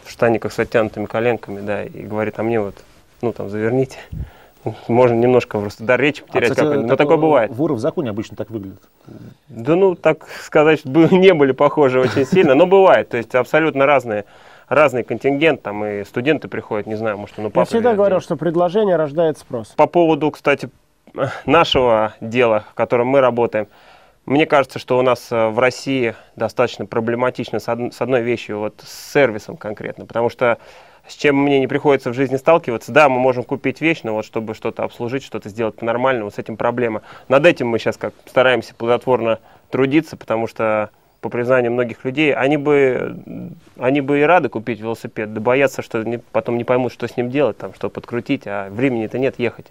в 0.04 0.12
штаниках 0.12 0.52
с 0.52 0.60
оттянутыми 0.60 1.06
коленками, 1.06 1.62
да, 1.62 1.84
и 1.84 2.04
говорит, 2.04 2.40
а 2.40 2.44
мне 2.44 2.60
вот 2.60 2.76
ну 3.22 3.34
там 3.34 3.50
заверните. 3.50 3.98
Можно 4.88 5.16
немножко 5.16 5.60
просто 5.60 5.84
до 5.84 5.96
речи 5.96 6.24
потерять, 6.24 6.52
а, 6.52 6.54
кстати, 6.54 6.78
но 6.78 6.96
такое 6.96 7.18
бывает. 7.18 7.52
Воры 7.52 7.74
в 7.74 7.80
законе 7.80 8.12
обычно 8.12 8.38
так 8.38 8.52
выглядят. 8.52 8.82
Да 9.48 9.76
ну, 9.76 9.96
так 9.96 10.28
сказать, 10.44 10.86
не 10.86 11.34
были 11.34 11.52
похожи 11.52 12.00
очень 12.00 12.26
сильно, 12.26 12.54
но 12.54 12.68
бывает. 12.68 13.10
То 13.10 13.18
есть 13.18 13.34
абсолютно 13.34 13.86
разные 13.86 14.26
разный 14.72 15.04
контингент, 15.04 15.64
там 15.64 15.84
и 15.84 16.06
студенты 16.06 16.48
приходят, 16.48 16.88
не 16.88 16.96
знаю, 16.96 17.18
может, 17.18 17.38
он 17.38 17.48
упал. 17.48 17.64
Я 17.64 17.66
всегда 17.66 17.94
говорил, 17.94 18.22
что 18.22 18.38
предложение 18.38 18.96
рождает 18.96 19.38
спрос. 19.38 19.70
По 19.76 19.86
поводу, 19.86 20.32
кстати, 20.32 20.70
нашего 21.46 22.14
дела, 22.22 22.64
в 22.72 22.74
котором 22.74 23.08
мы 23.08 23.20
работаем, 23.20 23.68
мне 24.26 24.46
кажется, 24.46 24.80
что 24.80 24.98
у 24.98 25.02
нас 25.02 25.32
э, 25.32 25.48
в 25.50 25.60
России 25.60 26.16
достаточно 26.36 26.86
проблематично 26.86 27.60
с 27.60 27.68
одной 27.68 28.22
вещью, 28.22 28.60
вот 28.60 28.82
с 28.86 29.12
сервисом 29.12 29.58
конкретно, 29.58 30.06
потому 30.06 30.30
что 30.30 30.58
с 31.08 31.16
чем 31.16 31.36
мне 31.38 31.60
не 31.60 31.68
приходится 31.68 32.10
в 32.10 32.14
жизни 32.14 32.38
сталкиваться. 32.38 32.92
Да, 32.92 33.10
мы 33.10 33.20
можем 33.20 33.44
купить 33.44 33.82
вещь, 33.82 34.02
но 34.04 34.14
вот 34.14 34.26
чтобы 34.26 34.54
что-то 34.54 34.84
обслужить, 34.84 35.24
что-то 35.24 35.50
сделать 35.50 35.76
по-нормальному, 35.76 36.32
с 36.32 36.38
этим 36.38 36.58
проблема. 36.58 37.02
Над 37.28 37.46
этим 37.46 37.68
мы 37.68 37.80
сейчас 37.80 37.98
как 37.98 38.14
стараемся 38.26 38.76
плодотворно 38.76 39.40
трудиться, 39.70 40.18
потому 40.18 40.48
что 40.48 40.90
по 41.22 41.30
признанию 41.30 41.72
многих 41.72 42.04
людей, 42.04 42.34
они 42.34 42.58
бы, 42.58 43.16
они 43.78 44.02
бы 44.02 44.20
и 44.20 44.24
рады 44.24 44.50
купить 44.50 44.80
велосипед, 44.80 45.34
да 45.34 45.40
боятся, 45.40 45.82
что 45.84 46.04
не, 46.04 46.18
потом 46.18 46.58
не 46.58 46.64
поймут, 46.64 46.92
что 46.92 47.08
с 47.08 47.16
ним 47.16 47.30
делать, 47.30 47.58
там, 47.58 47.74
что 47.76 47.90
подкрутить, 47.90 48.44
а 48.48 48.70
времени-то 48.70 49.20
нет 49.20 49.36
ехать 49.38 49.68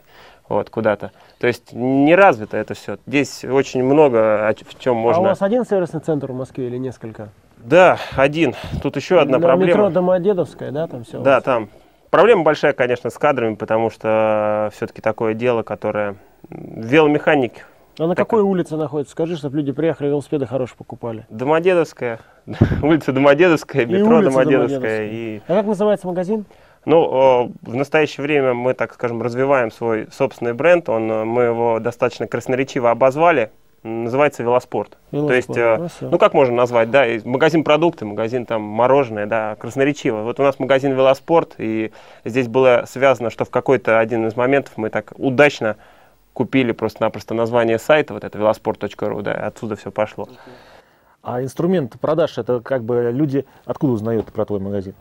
вот, 0.48 0.70
куда-то. 0.70 1.12
То 1.38 1.46
есть 1.46 1.72
не 1.72 2.14
развито 2.14 2.56
это 2.56 2.74
все. 2.74 2.98
Здесь 3.06 3.44
очень 3.44 3.82
много 3.82 4.54
в 4.68 4.78
чем 4.78 4.96
можно... 4.96 5.22
А 5.22 5.22
у 5.22 5.28
вас 5.28 5.42
один 5.42 5.64
сервисный 5.64 6.00
центр 6.00 6.30
в 6.30 6.36
Москве 6.36 6.66
или 6.66 6.76
несколько? 6.76 7.30
Да, 7.64 7.98
один. 8.16 8.54
Тут 8.82 8.96
еще 8.96 9.20
одна 9.20 9.38
На 9.38 9.46
проблема. 9.46 9.72
метро 9.72 9.90
Домодедовская, 9.90 10.70
да, 10.70 10.86
там 10.86 11.04
все? 11.04 11.20
Да, 11.20 11.40
там. 11.40 11.68
Проблема 12.10 12.42
большая, 12.42 12.72
конечно, 12.72 13.10
с 13.10 13.18
кадрами, 13.18 13.54
потому 13.54 13.90
что 13.90 14.70
все-таки 14.74 15.00
такое 15.00 15.34
дело, 15.34 15.62
которое... 15.62 16.16
Веломеханик. 16.48 17.66
А 17.98 18.06
на 18.06 18.14
так... 18.14 18.26
какой 18.26 18.42
улице 18.42 18.76
находится? 18.76 19.12
Скажи, 19.12 19.36
чтобы 19.36 19.58
люди 19.58 19.72
приехали, 19.72 20.08
велосипеды 20.08 20.46
хорошие 20.46 20.76
покупали. 20.76 21.26
Домодедовская. 21.28 22.18
улица 22.82 23.12
Домодедовская, 23.12 23.86
метро 23.86 24.22
Домодедовская. 24.22 25.08
И... 25.08 25.40
А 25.46 25.54
как 25.54 25.66
называется 25.66 26.06
магазин? 26.06 26.46
Ну, 26.86 27.52
в 27.62 27.74
настоящее 27.74 28.22
время 28.22 28.54
мы, 28.54 28.72
так 28.72 28.94
скажем, 28.94 29.20
развиваем 29.20 29.70
свой 29.70 30.08
собственный 30.10 30.54
бренд. 30.54 30.88
Он, 30.88 31.06
мы 31.28 31.42
его 31.42 31.78
достаточно 31.78 32.26
красноречиво 32.26 32.90
обозвали 32.90 33.50
называется 33.82 34.42
велоспорт. 34.42 34.98
велоспорт. 35.10 35.28
То 35.28 35.34
есть, 35.34 35.58
э, 35.58 35.76
Хорошо. 35.76 36.08
ну 36.10 36.18
как 36.18 36.34
можно 36.34 36.54
назвать, 36.54 36.90
да, 36.90 37.06
магазин 37.24 37.64
продукты, 37.64 38.04
магазин 38.04 38.46
там 38.46 38.62
мороженое, 38.62 39.26
да, 39.26 39.56
красноречиво. 39.56 40.22
Вот 40.22 40.38
у 40.38 40.42
нас 40.42 40.58
магазин 40.58 40.92
велоспорт, 40.92 41.54
и 41.58 41.92
здесь 42.24 42.48
было 42.48 42.84
связано, 42.86 43.30
что 43.30 43.44
в 43.44 43.50
какой-то 43.50 43.98
один 43.98 44.26
из 44.26 44.36
моментов 44.36 44.74
мы 44.76 44.90
так 44.90 45.12
удачно 45.16 45.76
купили 46.32 46.72
просто-напросто 46.72 47.34
название 47.34 47.78
сайта, 47.78 48.14
вот 48.14 48.24
это 48.24 48.38
велоспорт.ру, 48.38 49.22
да, 49.22 49.32
отсюда 49.32 49.76
все 49.76 49.90
пошло. 49.90 50.28
А 51.22 51.42
инструмент 51.42 51.98
продаж, 52.00 52.38
это 52.38 52.60
как 52.60 52.82
бы 52.82 53.10
люди 53.12 53.44
откуда 53.66 53.92
узнают 53.92 54.32
про 54.32 54.46
твой 54.46 54.58
магазин? 54.58 54.94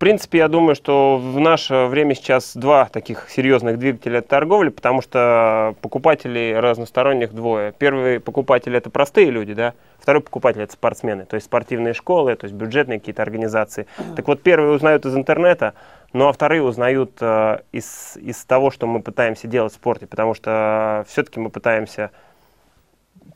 Принципе, 0.00 0.38
я 0.38 0.48
думаю, 0.48 0.74
что 0.74 1.18
в 1.18 1.38
наше 1.38 1.84
время 1.84 2.14
сейчас 2.14 2.56
два 2.56 2.86
таких 2.86 3.28
серьезных 3.28 3.78
двигателя 3.78 4.22
торговли, 4.22 4.70
потому 4.70 5.02
что 5.02 5.76
покупателей 5.82 6.58
разносторонних 6.58 7.34
двое. 7.34 7.72
Первый 7.78 8.18
покупатель 8.18 8.74
это 8.74 8.88
простые 8.88 9.30
люди, 9.30 9.52
да, 9.52 9.74
второй 9.98 10.22
покупатель 10.22 10.62
это 10.62 10.72
спортсмены, 10.72 11.26
то 11.26 11.34
есть 11.34 11.46
спортивные 11.46 11.92
школы, 11.92 12.34
то 12.34 12.46
есть 12.46 12.56
бюджетные 12.56 12.98
какие-то 12.98 13.22
организации. 13.22 13.86
Так 14.16 14.26
вот, 14.26 14.42
первые 14.42 14.72
узнают 14.72 15.04
из 15.04 15.14
интернета, 15.14 15.74
ну 16.14 16.28
а 16.28 16.32
вторые 16.32 16.62
узнают 16.62 17.18
э, 17.20 17.58
из, 17.70 18.16
из 18.16 18.42
того, 18.46 18.70
что 18.70 18.86
мы 18.86 19.02
пытаемся 19.02 19.48
делать 19.48 19.72
в 19.72 19.76
спорте, 19.76 20.06
потому 20.06 20.32
что 20.32 21.04
все-таки 21.08 21.38
мы 21.38 21.50
пытаемся 21.50 22.10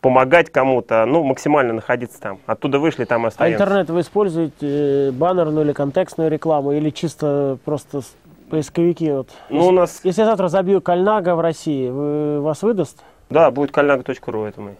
помогать 0.05 0.51
кому-то, 0.51 1.07
ну, 1.07 1.25
максимально 1.25 1.73
находиться 1.73 2.21
там. 2.21 2.39
Оттуда 2.45 2.79
вышли, 2.79 3.07
там 3.07 3.25
остаемся. 3.25 3.57
А 3.57 3.65
интернет 3.65 3.89
вы 3.89 4.03
используете 4.03 5.09
э, 5.09 5.11
баннерную 5.13 5.65
или 5.65 5.73
контекстную 5.73 6.31
рекламу, 6.31 6.73
или 6.73 6.91
чисто 6.91 7.57
просто 7.65 8.03
поисковики? 8.51 9.11
Вот. 9.11 9.31
Ну, 9.49 9.57
если, 9.57 9.69
у 9.69 9.73
нас... 9.73 10.01
Если 10.05 10.21
я 10.21 10.27
завтра 10.27 10.49
забью 10.49 10.83
Кальнага 10.83 11.35
в 11.35 11.41
России, 11.41 11.89
вы, 11.89 12.43
вас 12.43 12.63
выдаст? 12.63 13.03
Да, 13.31 13.51
будет 13.51 13.71
кальнага.ру, 13.71 14.45
это 14.45 14.61
мы. 14.61 14.77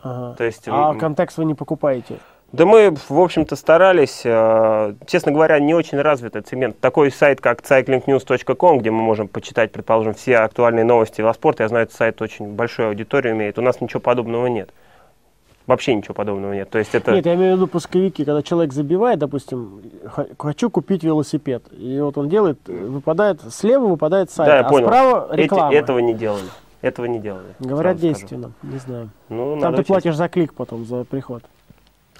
Ага. 0.00 0.36
То 0.38 0.44
есть, 0.44 0.66
а 0.66 0.94
вы... 0.94 0.98
контекст 0.98 1.36
вы 1.36 1.44
не 1.44 1.54
покупаете? 1.54 2.16
Да 2.52 2.66
мы, 2.66 2.94
в 3.08 3.18
общем-то, 3.18 3.56
старались. 3.56 4.22
Э, 4.24 4.94
честно 5.06 5.32
говоря, 5.32 5.58
не 5.58 5.74
очень 5.74 5.98
развит 5.98 6.36
этот 6.36 6.48
сегмент. 6.48 6.78
Такой 6.80 7.10
сайт, 7.10 7.40
как 7.40 7.62
cyclingnews.com, 7.62 8.78
где 8.78 8.90
мы 8.90 9.02
можем 9.02 9.28
почитать, 9.28 9.72
предположим, 9.72 10.12
все 10.12 10.36
актуальные 10.36 10.84
новости 10.84 11.22
велоспорта. 11.22 11.62
Я 11.62 11.68
знаю, 11.70 11.84
этот 11.84 11.96
сайт 11.96 12.20
очень 12.20 12.48
большую 12.48 12.88
аудиторию 12.88 13.34
имеет. 13.34 13.58
У 13.58 13.62
нас 13.62 13.80
ничего 13.80 14.00
подобного 14.00 14.48
нет. 14.48 14.70
Вообще 15.66 15.94
ничего 15.94 16.12
подобного 16.12 16.52
нет. 16.52 16.68
То 16.68 16.78
есть 16.78 16.94
это... 16.94 17.12
Нет, 17.12 17.24
я 17.24 17.34
имею 17.36 17.54
в 17.54 17.56
виду 17.56 17.68
пусковики, 17.68 18.24
когда 18.24 18.42
человек 18.42 18.74
забивает, 18.74 19.18
допустим, 19.18 19.80
хочу 20.38 20.68
купить 20.68 21.04
велосипед. 21.04 21.62
И 21.72 22.00
вот 22.00 22.18
он 22.18 22.28
делает, 22.28 22.58
выпадает, 22.66 23.40
слева 23.50 23.86
выпадает 23.86 24.30
сайт, 24.30 24.48
да, 24.48 24.56
я 24.56 24.66
а 24.66 24.68
понял. 24.68 24.86
справа 24.88 25.28
реклама. 25.32 25.72
Эти, 25.72 25.78
этого 25.78 25.98
не 26.00 26.12
делали. 26.12 26.44
этого 26.82 27.06
не 27.06 27.18
делали. 27.18 27.54
Говорят, 27.60 27.98
сразу 27.98 28.14
скажу. 28.16 28.42
действенно, 28.42 28.52
не 28.62 28.78
знаю. 28.78 29.10
Ну, 29.30 29.58
Там 29.60 29.74
ты 29.74 29.84
платишь 29.84 30.16
за 30.16 30.28
клик 30.28 30.52
потом, 30.52 30.84
за 30.84 31.04
приход. 31.04 31.44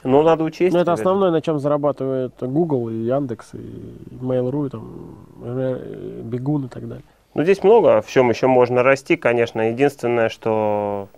Ну, 0.04 0.22
надо 0.22 0.44
учесть. 0.44 0.74
Ну, 0.74 0.80
это 0.80 0.92
основное, 0.92 1.30
на 1.30 1.40
чем 1.40 1.58
зарабатывает 1.58 2.34
Google 2.40 2.88
и 2.90 2.94
Яндекс, 3.04 3.54
и 3.54 4.16
Mail.ru, 4.20 4.66
и 4.66 4.70
там, 4.70 5.16
э, 5.42 6.20
Бегун 6.24 6.66
и 6.66 6.68
так 6.68 6.88
далее. 6.88 7.04
Ну, 7.34 7.44
здесь 7.44 7.62
много 7.62 8.02
в 8.02 8.10
чем 8.10 8.28
еще 8.28 8.46
можно 8.46 8.82
расти, 8.82 9.16
конечно. 9.16 9.70
Единственное, 9.70 10.28
что, 10.28 11.08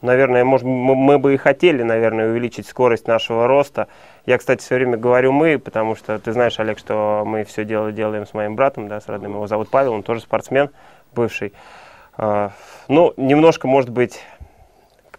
наверное, 0.00 0.44
может, 0.44 0.66
мы, 0.66 0.94
мы 0.94 1.18
бы 1.18 1.34
и 1.34 1.36
хотели, 1.36 1.82
наверное, 1.82 2.30
увеличить 2.30 2.66
скорость 2.66 3.06
нашего 3.06 3.46
роста. 3.46 3.88
Я, 4.24 4.38
кстати, 4.38 4.62
все 4.62 4.76
время 4.76 4.96
говорю 4.96 5.32
«мы», 5.32 5.58
потому 5.58 5.94
что 5.94 6.18
ты 6.18 6.32
знаешь, 6.32 6.58
Олег, 6.58 6.78
что 6.78 7.24
мы 7.26 7.44
все 7.44 7.64
дело 7.64 7.92
делаем 7.92 8.26
с 8.26 8.34
моим 8.34 8.56
братом, 8.56 8.88
да, 8.88 9.00
с 9.00 9.08
родным. 9.08 9.32
Его 9.32 9.46
зовут 9.46 9.68
Павел, 9.68 9.92
он 9.92 10.02
тоже 10.02 10.20
спортсмен 10.20 10.70
бывший. 11.14 11.52
А, 12.16 12.52
Ну, 12.88 13.12
немножко, 13.16 13.68
может 13.68 13.90
быть, 13.90 14.20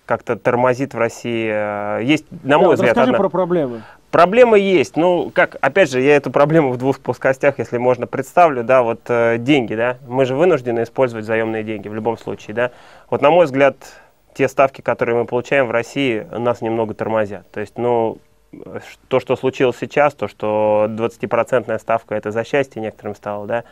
как-то 0.09 0.35
тормозит 0.35 0.95
в 0.95 0.97
России. 0.97 1.47
А, 1.53 1.99
Есть, 1.99 2.25
на 2.43 2.57
мой 2.57 2.69
Да, 2.69 2.73
взгляд, 2.73 2.89
расскажи 2.97 3.11
одна- 3.11 3.17
про 3.19 3.29
проблемы. 3.29 3.83
Проблема 4.09 4.57
есть. 4.57 4.97
Ну, 4.97 5.29
как, 5.31 5.57
опять 5.61 5.91
же, 5.91 6.01
я 6.01 6.15
эту 6.15 6.31
проблему 6.31 6.71
в 6.71 6.77
двух 6.77 6.99
плоскостях, 6.99 7.59
если 7.59 7.77
можно, 7.77 8.07
представлю, 8.07 8.63
да, 8.63 8.81
вот 8.81 9.01
э, 9.07 9.37
деньги, 9.37 9.75
да, 9.75 9.97
мы 10.07 10.25
же 10.25 10.33
вынуждены 10.35 10.81
использовать 10.81 11.25
заемные 11.25 11.63
деньги 11.63 11.87
в 11.87 11.93
любом 11.93 12.17
случае, 12.17 12.55
да. 12.55 12.71
Вот, 13.11 13.21
на 13.21 13.29
мой 13.29 13.45
взгляд, 13.45 13.75
те 14.33 14.47
ставки, 14.47 14.81
которые 14.81 15.15
мы 15.15 15.25
получаем 15.25 15.67
в 15.67 15.71
России, 15.71 16.25
нас 16.35 16.61
немного 16.61 16.95
тормозят. 16.95 17.45
То 17.51 17.59
есть, 17.59 17.77
ну, 17.77 18.17
э, 18.51 18.79
то, 19.09 19.19
что 19.19 19.35
случилось 19.35 19.77
сейчас, 19.79 20.15
то, 20.15 20.27
что 20.27 20.87
20% 20.89 21.77
ставка 21.79 22.15
это 22.15 22.31
за 22.31 22.43
счастье 22.43 22.81
некоторым 22.81 23.13
стало, 23.13 23.45
да, 23.45 23.63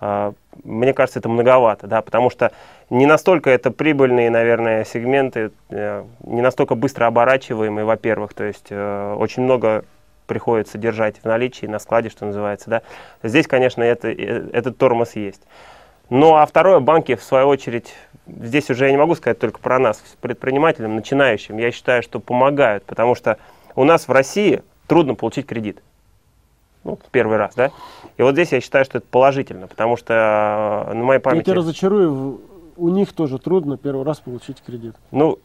мне 0.00 0.92
кажется, 0.92 1.18
это 1.18 1.28
многовато, 1.28 1.86
да, 1.86 2.02
потому 2.02 2.30
что 2.30 2.52
не 2.90 3.06
настолько 3.06 3.50
это 3.50 3.70
прибыльные, 3.70 4.30
наверное, 4.30 4.84
сегменты, 4.84 5.50
э, 5.70 6.04
не 6.24 6.42
настолько 6.42 6.74
быстро 6.74 7.06
оборачиваемые, 7.06 7.84
во-первых, 7.84 8.34
то 8.34 8.44
есть 8.44 8.66
э, 8.70 9.14
очень 9.18 9.42
много 9.42 9.84
приходится 10.26 10.78
держать 10.78 11.18
в 11.18 11.24
наличии, 11.24 11.66
на 11.66 11.78
складе, 11.78 12.08
что 12.10 12.26
называется, 12.26 12.70
да. 12.70 12.82
Здесь, 13.22 13.46
конечно, 13.46 13.82
это, 13.82 14.08
э, 14.08 14.48
этот 14.52 14.78
тормоз 14.78 15.16
есть. 15.16 15.42
Ну, 16.10 16.34
а 16.34 16.44
второе, 16.44 16.80
банки, 16.80 17.14
в 17.14 17.22
свою 17.22 17.48
очередь, 17.48 17.94
здесь 18.26 18.70
уже 18.70 18.86
я 18.86 18.90
не 18.90 18.98
могу 18.98 19.14
сказать 19.14 19.38
только 19.38 19.58
про 19.58 19.78
нас, 19.78 20.02
предпринимателям, 20.20 20.96
начинающим, 20.96 21.56
я 21.58 21.70
считаю, 21.70 22.02
что 22.02 22.20
помогают, 22.20 22.84
потому 22.84 23.14
что 23.14 23.38
у 23.74 23.84
нас 23.84 24.06
в 24.06 24.12
России 24.12 24.62
трудно 24.86 25.14
получить 25.14 25.46
кредит. 25.46 25.82
Ну, 26.84 26.96
в 26.96 27.10
первый 27.10 27.38
раз, 27.38 27.54
да? 27.54 27.70
И 28.18 28.22
вот 28.22 28.32
здесь 28.34 28.52
я 28.52 28.60
считаю, 28.60 28.84
что 28.84 28.98
это 28.98 29.06
положительно, 29.10 29.66
потому 29.66 29.96
что 29.96 30.86
э, 30.88 30.94
на 30.94 31.02
моей 31.02 31.18
Я 31.18 31.20
памяти... 31.20 31.44
тебя 31.46 31.54
разочарую, 31.54 32.40
у 32.76 32.88
них 32.90 33.12
тоже 33.12 33.38
трудно 33.38 33.78
первый 33.78 34.04
раз 34.04 34.20
получить 34.20 34.62
кредит. 34.64 34.94
Ну, 35.10 35.38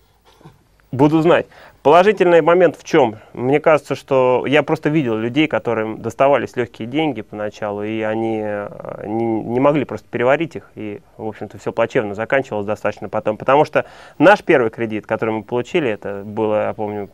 буду 0.92 1.22
знать. 1.22 1.48
Положительный 1.82 2.42
момент 2.42 2.76
в 2.78 2.84
чем? 2.84 3.20
Мне 3.34 3.62
кажется, 3.62 3.96
что 3.96 4.44
я 4.46 4.64
просто 4.64 4.90
видел 4.90 5.16
людей, 5.16 5.48
которым 5.48 6.02
доставались 6.02 6.58
легкие 6.58 6.90
деньги 6.90 7.22
поначалу, 7.22 7.84
и 7.84 8.02
они 8.02 8.42
э, 8.44 9.06
не, 9.08 9.42
не 9.44 9.60
могли 9.62 9.86
просто 9.86 10.08
переварить 10.10 10.58
их, 10.58 10.70
и, 10.76 11.00
в 11.16 11.26
общем-то, 11.26 11.58
все 11.58 11.72
плачевно 11.72 12.16
заканчивалось 12.16 12.66
достаточно 12.66 13.08
потом. 13.08 13.38
Потому 13.38 13.64
что 13.64 13.86
наш 14.18 14.44
первый 14.44 14.72
кредит, 14.72 15.08
который 15.08 15.36
мы 15.36 15.44
получили, 15.44 15.90
это 15.90 16.24
было, 16.26 16.66
я 16.66 16.74
помню, 16.74 17.10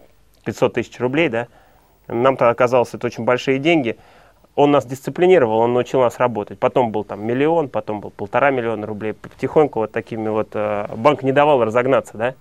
500 0.45 0.73
тысяч 0.73 0.99
рублей, 0.99 1.29
да, 1.29 1.47
нам-то 2.07 2.49
оказалось 2.49 2.93
это 2.93 3.07
очень 3.07 3.23
большие 3.23 3.59
деньги. 3.59 3.97
Он 4.55 4.71
нас 4.71 4.85
дисциплинировал, 4.85 5.59
он 5.59 5.73
научил 5.73 6.01
нас 6.01 6.17
работать. 6.17 6.59
Потом 6.59 6.91
был 6.91 7.03
там 7.03 7.25
миллион, 7.25 7.67
потом 7.67 7.99
был 7.99 8.09
полтора 8.09 8.51
миллиона 8.51 8.87
рублей. 8.87 9.13
Потихоньку 9.13 9.79
вот 9.79 9.91
такими 9.91 10.29
вот 10.29 10.49
э, 10.53 10.87
банк 10.95 11.23
не 11.23 11.33
давал 11.33 11.63
разогнаться, 11.63 12.17
да. 12.17 12.35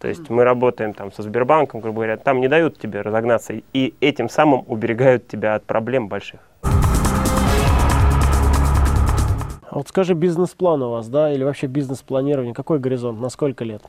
То 0.00 0.08
есть 0.08 0.28
мы 0.28 0.42
работаем 0.42 0.94
там 0.94 1.12
со 1.12 1.22
Сбербанком, 1.22 1.80
грубо 1.80 1.98
говоря, 1.98 2.16
там 2.16 2.40
не 2.40 2.48
дают 2.48 2.76
тебе 2.80 3.02
разогнаться 3.02 3.54
и 3.72 3.94
этим 4.00 4.28
самым 4.28 4.64
уберегают 4.66 5.28
тебя 5.28 5.54
от 5.54 5.64
проблем 5.64 6.08
больших. 6.08 6.40
А 9.72 9.76
вот 9.76 9.88
скажи, 9.88 10.14
бизнес-план 10.14 10.82
у 10.82 10.90
вас, 10.90 11.08
да, 11.08 11.32
или 11.32 11.44
вообще 11.44 11.66
бизнес-планирование, 11.66 12.52
какой 12.52 12.78
горизонт, 12.78 13.20
на 13.20 13.30
сколько 13.30 13.64
лет? 13.64 13.82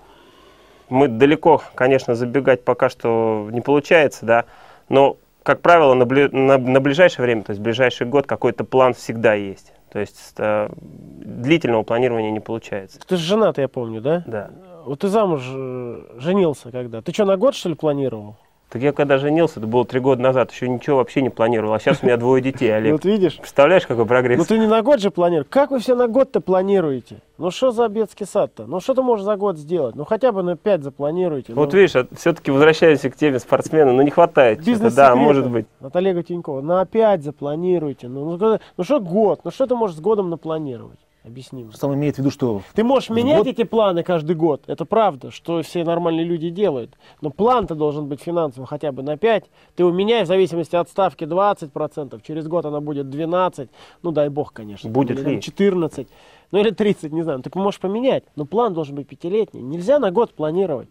Мы 0.88 1.08
далеко, 1.08 1.62
конечно, 1.76 2.14
забегать 2.14 2.64
пока 2.64 2.90
что 2.90 3.50
не 3.52 3.60
получается, 3.60 4.26
да, 4.26 4.46
но, 4.90 5.18
как 5.44 5.62
правило, 5.62 5.94
на, 5.94 6.04
бли- 6.04 6.34
на- 6.36 6.58
на 6.58 6.80
ближайшее 6.80 7.24
время, 7.24 7.44
то 7.44 7.52
есть 7.52 7.62
ближайший 7.62 8.08
год, 8.08 8.26
какой-то 8.28 8.64
план 8.64 8.94
всегда 8.94 9.34
есть. 9.34 9.74
То 9.92 10.00
есть 10.00 10.34
э, 10.38 10.70
длительного 10.76 11.84
планирования 11.84 12.32
не 12.32 12.40
получается. 12.40 13.00
Ты 13.08 13.16
же 13.16 13.24
женат, 13.24 13.60
я 13.60 13.68
помню, 13.68 14.02
да? 14.02 14.24
Да. 14.26 14.50
Вот 14.86 15.00
ты 15.00 15.08
замуж 15.08 15.44
э, 15.54 16.02
женился 16.18 16.72
когда? 16.72 17.02
Ты 17.02 17.14
что, 17.14 17.26
на 17.26 17.38
год, 17.38 17.56
что 17.56 17.70
ли, 17.70 17.76
планировал? 17.76 18.36
Так 18.74 18.82
я 18.82 18.92
когда 18.92 19.20
женился, 19.20 19.60
это 19.60 19.68
было 19.68 19.86
три 19.86 20.00
года 20.00 20.24
назад, 20.24 20.52
еще 20.52 20.68
ничего 20.68 20.98
вообще 20.98 21.22
не 21.22 21.30
планировал, 21.30 21.76
а 21.76 21.80
сейчас 21.80 22.02
у 22.02 22.08
меня 22.08 22.18
двое 22.18 22.42
детей, 22.42 22.70
Олег. 22.76 22.94
Вот 22.94 23.06
видишь? 23.06 23.38
Представляешь, 23.38 23.86
какой 23.86 24.08
прогресс? 24.08 24.40
Ну 24.40 24.46
ты 24.46 24.58
не 24.58 24.66
на 24.66 24.82
год 24.82 25.00
же 25.00 25.12
планируешь. 25.12 25.46
Как 25.48 25.70
вы 25.70 25.78
все 25.78 25.94
на 25.94 26.08
год-то 26.08 26.42
планируете? 26.42 27.18
Ну 27.38 27.52
что 27.52 27.70
за 27.70 27.88
детский 27.88 28.26
сад-то? 28.26 28.66
Ну 28.66 28.80
что 28.80 28.96
ты 28.96 29.04
можешь 29.04 29.26
за 29.26 29.36
год 29.36 29.60
сделать? 29.60 29.94
Ну 29.94 30.06
хотя 30.06 30.32
бы 30.32 30.42
на 30.42 30.58
5 30.58 30.82
запланируйте. 30.82 31.54
Вот 31.54 31.72
ну. 31.72 31.78
видишь, 31.78 31.94
все-таки 32.18 32.50
возвращаемся 32.50 33.12
к 33.12 33.16
теме 33.16 33.38
спортсмена, 33.38 33.94
ну 33.94 34.02
не 34.02 34.10
хватает. 34.10 34.66
Бизнес 34.66 34.96
Да, 34.96 35.16
может 35.16 35.52
быть. 35.52 35.68
От 35.80 35.96
Олега 35.96 36.24
Тинькова. 36.24 36.62
На 36.62 36.84
5 36.84 37.22
запланируйте. 37.22 38.08
Ну, 38.08 38.26
ну, 38.26 38.40
когда- 38.40 38.60
ну 38.76 38.84
что 38.84 39.00
год? 39.00 39.42
Ну 39.44 39.52
что 39.52 39.68
ты 39.68 39.76
можешь 39.76 39.98
с 39.98 40.00
годом 40.00 40.32
напланировать? 40.32 40.98
Объясни 41.24 41.64
мне. 41.64 41.72
Что 41.74 41.88
он 41.88 41.96
имеет 41.96 42.16
в 42.16 42.20
виду, 42.20 42.32
что 42.32 42.62
Ты 42.74 42.84
можешь 42.84 43.10
менять 43.10 43.38
год? 43.38 43.48
эти 43.48 43.64
планы 43.64 44.04
каждый 44.04 44.36
год, 44.36 44.64
это 44.68 44.84
правда, 44.84 45.32
что 45.32 45.62
все 45.62 45.86
нормальные 45.86 46.26
люди 46.26 46.50
делают. 46.50 46.98
Но 47.22 47.30
план-то 47.30 47.76
должен 47.76 48.08
быть 48.08 48.22
финансовый 48.22 48.66
хотя 48.66 48.92
бы 48.92 49.04
на 49.04 49.16
5. 49.16 49.46
Ты 49.76 49.84
его 49.84 49.92
меняй 49.92 50.24
в 50.24 50.28
зависимости 50.28 50.76
от 50.76 50.90
ставки 50.90 51.24
20%, 51.24 52.22
через 52.28 52.48
год 52.48 52.66
она 52.66 52.82
будет 52.82 53.10
12, 53.10 53.70
ну 54.02 54.12
дай 54.12 54.28
бог, 54.28 54.52
конечно. 54.52 54.90
Будет 54.90 55.18
или, 55.20 55.36
ли? 55.36 55.42
14, 55.42 56.08
ну 56.52 56.60
или 56.60 56.72
30, 56.72 57.14
не 57.14 57.22
знаю. 57.22 57.42
Ты 57.42 57.50
можешь 57.58 57.80
поменять, 57.80 58.26
но 58.36 58.46
план 58.46 58.74
должен 58.74 58.96
быть 58.96 59.08
пятилетний. 59.08 59.62
Нельзя 59.62 60.00
на 60.00 60.12
год 60.12 60.34
планировать. 60.34 60.90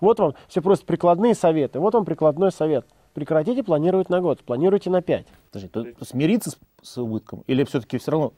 Вот 0.00 0.20
вам 0.20 0.34
все 0.46 0.62
просто 0.62 0.86
прикладные 0.86 1.34
советы. 1.34 1.80
Вот 1.80 1.94
вам 1.94 2.04
прикладной 2.04 2.52
совет. 2.52 2.86
Прекратите 3.14 3.62
планировать 3.64 4.10
на 4.10 4.20
год, 4.20 4.40
планируйте 4.44 4.90
на 4.90 5.02
5. 5.02 5.26
подожди, 5.50 5.68
то- 5.68 5.84
то 5.84 6.04
смириться 6.04 6.50
с, 6.50 6.58
с 6.82 6.98
убытком 6.98 7.42
или 7.46 7.64
все-таки 7.64 7.98
все 7.98 8.10
равно 8.12 8.32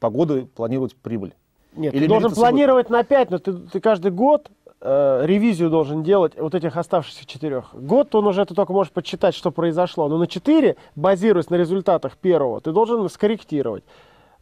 по 0.00 0.10
году 0.10 0.46
планировать 0.54 0.94
прибыль? 0.96 1.34
Нет, 1.76 1.92
Или 1.94 2.02
ты 2.04 2.08
должен 2.08 2.32
планировать 2.32 2.90
на 2.90 3.02
5, 3.02 3.30
но 3.30 3.38
ты, 3.38 3.52
ты 3.52 3.80
каждый 3.80 4.12
год 4.12 4.48
э, 4.80 5.22
ревизию 5.24 5.70
должен 5.70 6.02
делать 6.02 6.32
вот 6.38 6.54
этих 6.54 6.76
оставшихся 6.76 7.26
четырех. 7.26 7.74
Год 7.74 8.14
он 8.14 8.26
уже 8.26 8.44
ты 8.44 8.54
только 8.54 8.72
можешь 8.72 8.92
подсчитать, 8.92 9.34
что 9.34 9.50
произошло. 9.50 10.08
Но 10.08 10.18
на 10.18 10.26
4, 10.26 10.76
базируясь 10.94 11.50
на 11.50 11.56
результатах 11.56 12.16
первого, 12.16 12.60
ты 12.60 12.70
должен 12.72 13.08
скорректировать. 13.08 13.82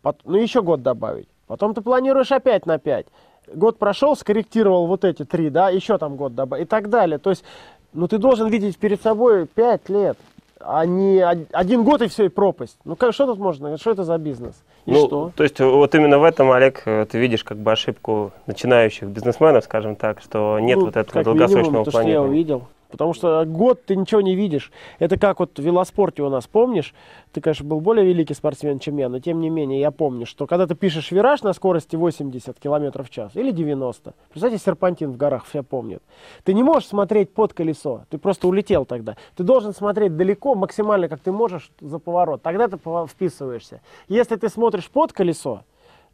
Пот- 0.02 0.21
ну, 0.25 0.37
еще 0.37 0.62
год 0.62 0.82
добавить. 0.82 1.28
Потом 1.47 1.75
ты 1.75 1.80
планируешь 1.80 2.32
опять 2.32 2.66
на 2.66 2.78
5. 2.78 3.06
Год 3.54 3.78
прошел, 3.78 4.14
скорректировал 4.14 4.87
вот 4.87 5.04
эти 5.04 5.25
три, 5.25 5.49
да, 5.50 5.71
еще 5.71 5.99
там 5.99 6.16
год 6.16 6.35
добавить 6.35 6.64
и 6.66 6.68
так 6.68 6.90
далее. 6.90 7.18
То 7.18 7.30
есть, 7.30 7.44
ну, 7.92 8.09
ты 8.09 8.18
должен 8.18 8.49
видеть 8.49 8.78
перед 8.78 9.00
собой 9.02 9.47
5 9.47 9.88
лет, 9.88 10.18
а 10.61 10.85
не 10.87 11.23
од- 11.25 11.49
один 11.52 11.82
год 11.82 12.02
и 12.02 12.09
все, 12.09 12.25
и 12.25 12.28
пропасть. 12.28 12.78
Ну, 12.85 12.94
как, 12.97 13.14
что 13.14 13.26
тут 13.26 13.38
можно, 13.38 13.76
что 13.78 13.90
это 13.90 14.04
за 14.04 14.18
бизнес? 14.18 14.62
И 14.87 14.91
Ну, 14.91 15.07
что? 15.07 15.33
То 15.37 15.43
есть 15.45 15.61
вот 15.61 15.95
именно 15.95 16.19
в 16.19 16.25
этом, 16.25 16.51
Олег, 16.51 16.83
э, 16.87 17.07
ты 17.11 17.19
видишь 17.19 17.45
как 17.45 17.59
бы 17.59 17.71
ошибку 17.73 18.33
начинающих 18.47 19.09
бизнесменов, 19.09 19.65
скажем 19.65 19.95
так, 19.95 20.21
что 20.21 20.59
нет 20.59 20.79
Ну, 20.79 20.87
вот 20.87 20.97
этого 20.97 21.15
как 21.15 21.25
долгосрочного 21.25 21.62
минимум, 21.65 21.85
то, 21.85 21.91
что 21.91 21.99
я 22.01 22.03
планирования. 22.05 22.31
увидел. 22.31 22.69
Потому 22.92 23.14
что 23.14 23.44
год 23.46 23.87
ты 23.87 23.96
ничего 23.96 24.20
не 24.20 24.37
видишь. 24.37 24.70
Это 24.99 25.18
как 25.18 25.40
вот 25.40 25.58
в 25.58 25.62
велоспорте 25.62 26.22
у 26.22 26.28
нас, 26.28 26.46
помнишь? 26.46 26.94
Ты, 27.32 27.40
конечно, 27.40 27.64
был 27.64 27.80
более 27.80 28.04
великий 28.04 28.34
спортсмен, 28.34 28.78
чем 28.78 28.99
я, 28.99 29.08
но 29.08 29.18
тем 29.18 29.40
не 29.40 29.49
менее 29.49 29.80
я 29.80 29.90
помню, 29.90 30.26
что 30.26 30.46
когда 30.46 30.66
ты 30.66 30.75
пишешь 30.75 31.11
вираж 31.11 31.42
на 31.42 31.54
скорости 31.54 31.96
80 31.96 32.61
км 32.61 33.02
в 33.02 33.08
час 33.08 33.32
или 33.34 33.50
90, 33.50 34.12
представьте, 34.28 34.58
серпантин 34.58 35.11
в 35.11 35.16
горах, 35.16 35.46
все 35.46 35.62
помнят. 35.62 36.02
Ты 36.44 36.52
не 36.52 36.62
можешь 36.62 36.87
смотреть 36.87 37.32
под 37.32 37.54
колесо, 37.54 38.02
ты 38.11 38.18
просто 38.18 38.46
улетел 38.46 38.84
тогда. 38.84 39.16
Ты 39.37 39.42
должен 39.42 39.72
смотреть 39.72 40.14
далеко, 40.14 40.54
максимально, 40.54 41.08
как 41.08 41.20
ты 41.20 41.32
можешь, 41.32 41.70
за 41.80 41.99
поворот. 41.99 42.42
Тогда 42.42 42.68
ты 42.68 42.78
вписываешься. 43.08 43.80
Если 44.08 44.37
ты 44.37 44.50
смотришь 44.50 44.90
под 44.90 45.14
колесо, 45.14 45.62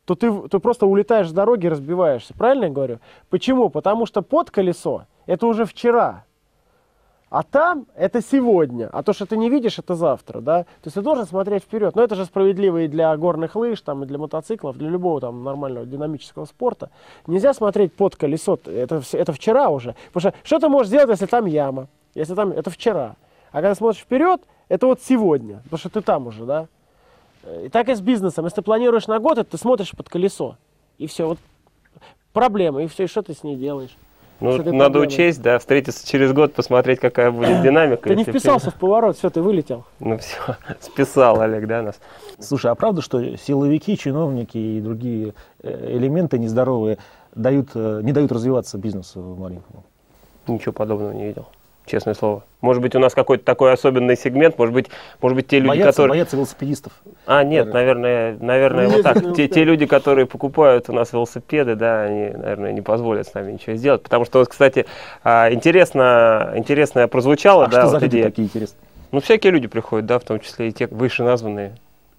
то 0.05 0.15
ты, 0.15 0.33
ты 0.49 0.61
просто 0.61 0.87
улетаешь 0.87 1.29
с 1.29 1.33
дороги 1.33 1.67
разбиваешься. 1.67 2.35
Правильно 2.35 2.67
я 2.67 2.71
говорю? 2.71 3.01
Почему? 3.31 3.69
Потому 3.69 4.07
что 4.07 4.23
под 4.23 4.53
колесо 4.53 5.07
это 5.27 5.47
уже 5.47 5.67
вчера. 5.67 6.25
А 7.31 7.43
там 7.43 7.87
это 7.95 8.23
сегодня. 8.23 8.89
А 8.91 9.03
то, 9.03 9.13
что 9.13 9.27
ты 9.27 9.37
не 9.37 9.51
видишь, 9.51 9.79
это 9.79 9.95
завтра, 9.95 10.41
да? 10.41 10.63
То 10.63 10.87
есть 10.87 10.95
ты 10.95 11.03
должен 11.03 11.27
смотреть 11.27 11.63
вперед. 11.63 11.95
Но 11.95 12.03
это 12.03 12.15
же 12.15 12.25
справедливо 12.25 12.83
и 12.83 12.89
для 12.89 13.15
горных 13.19 13.55
лыж, 13.55 13.81
там, 13.83 14.03
и 14.03 14.07
для 14.07 14.17
мотоциклов, 14.17 14.79
для 14.79 14.89
любого 14.89 15.21
там 15.21 15.45
нормального 15.45 15.85
динамического 15.85 16.47
спорта. 16.47 16.91
Нельзя 17.27 17.53
смотреть 17.53 17.93
под 17.93 18.17
колесо. 18.17 18.59
Это, 18.65 19.03
это 19.13 19.33
вчера 19.33 19.69
уже. 19.69 19.95
Потому 20.13 20.33
что 20.33 20.41
что 20.43 20.59
ты 20.59 20.69
можешь 20.69 20.89
сделать, 20.89 21.11
если 21.11 21.27
там 21.27 21.45
яма? 21.45 21.89
Если 22.15 22.35
там 22.35 22.51
это 22.51 22.71
вчера. 22.71 23.17
А 23.53 23.57
когда 23.57 23.75
смотришь 23.75 24.03
вперед, 24.03 24.41
это 24.69 24.87
вот 24.87 25.03
сегодня. 25.03 25.61
Потому 25.65 25.79
что 25.79 25.91
ты 25.91 26.01
там 26.01 26.27
уже, 26.29 26.45
да? 26.47 26.67
Э, 27.43 27.67
И 27.67 27.69
так 27.69 27.91
и 27.91 27.95
с 27.95 28.01
бизнесом. 28.01 28.47
Если 28.47 28.57
ты 28.57 28.63
планируешь 28.63 29.07
на 29.07 29.19
год, 29.19 29.37
это 29.37 29.51
ты 29.51 29.59
смотришь 29.59 29.91
под 29.91 30.09
колесо. 30.09 30.57
И 30.97 31.07
все. 31.07 31.29
Вот 31.29 31.39
проблема, 32.33 32.83
и 32.83 32.87
все, 32.87 33.05
и 33.05 33.07
что 33.07 33.23
ты 33.23 33.35
с 33.35 33.43
ней 33.43 33.57
делаешь? 33.57 33.95
Ну, 34.41 34.51
надо 34.53 34.65
проблемой? 34.65 35.07
учесть, 35.07 35.43
да, 35.43 35.59
встретиться 35.59 36.07
через 36.07 36.33
год, 36.33 36.55
посмотреть, 36.55 37.01
какая 37.01 37.31
будет 37.33 37.61
динамика. 37.63 38.09
Ты 38.09 38.15
не 38.15 38.25
вписался 38.25 38.71
в 38.71 38.75
поворот, 38.75 39.17
все, 39.17 39.31
ты 39.31 39.43
вылетел. 39.43 39.85
Ну 39.99 40.17
все, 40.19 40.37
списал 40.81 41.41
Олег, 41.41 41.67
да, 41.67 41.83
нас. 41.83 42.01
Слушай, 42.39 42.71
а 42.71 42.75
правда, 42.77 43.03
что 43.03 43.37
силовики, 43.37 43.97
чиновники 43.99 44.57
и 44.57 44.81
другие 44.81 45.35
э, 45.63 45.97
элементы 45.97 46.39
нездоровые 46.39 46.99
дают, 47.35 47.71
э, 47.75 48.01
не 48.05 48.13
дают 48.13 48.31
развиваться 48.31 48.79
бизнесу 48.79 49.21
маленькому? 49.21 49.85
Ничего 50.47 50.73
подобного 50.73 51.13
не 51.13 51.27
видел, 51.27 51.49
честное 51.89 52.15
слово. 52.15 52.45
Может 52.61 52.83
быть, 52.83 52.95
у 52.95 52.99
нас 52.99 53.15
какой-то 53.15 53.45
такой 53.45 53.73
особенный 53.73 54.17
сегмент, 54.17 54.59
может 54.59 54.73
быть, 54.75 54.87
может 55.21 55.35
быть, 55.35 55.49
те 55.49 55.59
люди, 55.59 55.69
боятся, 55.69 55.91
которые... 55.93 56.11
боятся 56.11 56.37
велосипедистов. 56.37 56.93
А, 57.27 57.43
нет, 57.43 57.73
наверное, 57.73 58.37
наверное, 58.41 58.89
Ну, 58.89 58.95
вот 58.95 59.03
так. 59.03 59.35
Те, 59.35 59.49
те 59.49 59.65
люди, 59.65 59.87
которые 59.87 60.27
покупают 60.27 60.89
у 60.89 60.93
нас 60.93 61.13
велосипеды, 61.13 61.75
да, 61.75 62.03
они, 62.03 62.31
наверное, 62.31 62.73
не 62.73 62.81
позволят 62.81 63.27
с 63.27 63.35
нами 63.35 63.53
ничего 63.53 63.75
сделать. 63.77 64.03
Потому 64.03 64.25
что, 64.25 64.45
кстати, 64.45 64.87
а, 65.25 65.53
интересно, 65.53 66.53
интересно 66.55 67.09
прозвучало, 67.09 67.65
А 67.65 67.69
да, 67.69 67.81
что 67.83 67.91
вот 67.91 68.01
за 68.01 68.05
люди 68.07 68.17
идея. 68.17 68.25
такие 68.25 68.47
интересные? 68.47 68.79
Ну, 69.11 69.21
всякие 69.21 69.53
люди 69.53 69.67
приходят, 69.69 70.07
да, 70.07 70.19
в 70.19 70.25
том 70.25 70.39
числе 70.41 70.69
и 70.69 70.73
те 70.73 70.87
вышеназванные. 70.87 71.75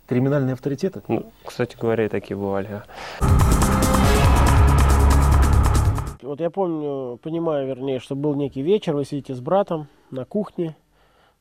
Криминальные 0.08 0.54
авторитеты? 0.54 1.02
Ну, 1.08 1.32
кстати 1.46 1.78
говоря, 1.80 2.06
и 2.06 2.10
такие 2.10 2.36
бывали. 2.36 2.68
а. 3.22 3.99
Вот 6.30 6.40
я 6.42 6.52
помню, 6.52 7.18
понимаю, 7.24 7.66
вернее, 7.68 8.00
что 8.00 8.16
был 8.16 8.36
некий 8.36 8.62
вечер, 8.62 8.94
вы 8.96 9.04
сидите 9.04 9.34
с 9.34 9.40
братом 9.40 9.88
на 10.12 10.26
кухне, 10.26 10.76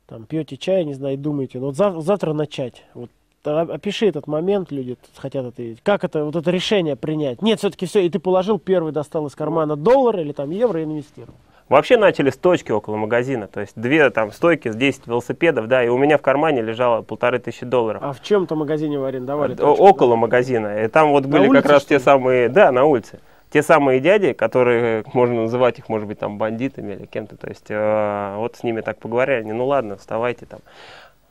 там 0.07 0.25
пьете 0.25 0.57
чай, 0.57 0.83
не 0.87 0.95
знаю, 0.95 1.13
и 1.13 1.17
думаете, 1.19 1.59
ну 1.59 1.67
вот 1.67 1.75
зав- 1.77 2.01
завтра 2.01 2.33
начать. 2.33 2.85
Вот 2.95 3.11
а- 3.45 3.69
опиши 3.71 4.07
этот 4.07 4.27
момент, 4.27 4.73
люди 4.73 4.97
хотят 5.15 5.45
это 5.45 5.63
видеть. 5.63 5.83
Как 5.83 6.05
это, 6.05 6.25
вот 6.25 6.37
это 6.37 6.51
решение 6.51 6.97
принять? 6.97 7.43
Нет, 7.43 7.59
все-таки 7.59 7.85
все, 7.85 8.01
и 8.07 8.09
ты 8.09 8.19
положил 8.19 8.59
первый, 8.59 8.93
достал 8.93 9.27
из 9.27 9.35
кармана 9.35 9.77
доллар 9.77 10.21
или 10.21 10.33
там 10.33 10.49
евро 10.49 10.81
и 10.81 10.85
инвестировал. 10.85 11.37
Вообще 11.69 11.99
начали 11.99 12.31
с 12.31 12.39
точки 12.39 12.73
около 12.73 12.97
магазина, 12.97 13.47
то 13.47 13.61
есть 13.61 13.75
две 13.77 14.09
там 14.09 14.33
стойки 14.33 14.71
с 14.71 14.75
10 14.75 15.07
велосипедов, 15.07 15.69
да, 15.69 15.85
и 15.85 15.89
у 15.89 15.99
меня 15.99 16.17
в 16.17 16.23
кармане 16.23 16.63
лежало 16.63 17.03
полторы 17.03 17.41
тысячи 17.41 17.67
долларов. 17.67 18.01
А 18.03 18.15
в 18.15 18.23
чем-то 18.23 18.55
магазине 18.57 18.99
вы 18.99 19.09
арендовали? 19.09 19.53
О- 19.53 19.57
точку, 19.57 19.85
около 19.85 20.15
да? 20.15 20.17
магазина. 20.17 20.83
И 20.83 20.89
там 20.89 21.11
вот 21.11 21.27
На 21.27 21.29
были 21.29 21.43
как 21.43 21.51
улице, 21.51 21.69
раз 21.69 21.83
что 21.83 21.89
те 21.91 22.01
самые, 22.01 22.49
да, 22.49 22.73
на 22.73 22.87
улице. 22.87 23.21
Те 23.51 23.63
самые 23.63 24.01
дяди, 24.01 24.33
которые, 24.33 25.05
можно 25.15 25.43
называть 25.43 25.79
их, 25.79 25.89
может 25.89 26.07
быть, 26.07 26.19
там 26.19 26.39
бандитами 26.39 26.93
или 26.93 27.07
кем-то. 27.07 27.37
То 27.37 27.49
есть 27.49 27.67
э, 27.69 28.35
вот 28.37 28.57
с 28.57 28.63
ними 28.63 28.83
так 28.83 28.99
поговорили, 28.99 29.41
они, 29.41 29.53
ну 29.53 29.67
ладно, 29.67 29.97
вставайте 29.97 30.45
там. 30.47 30.61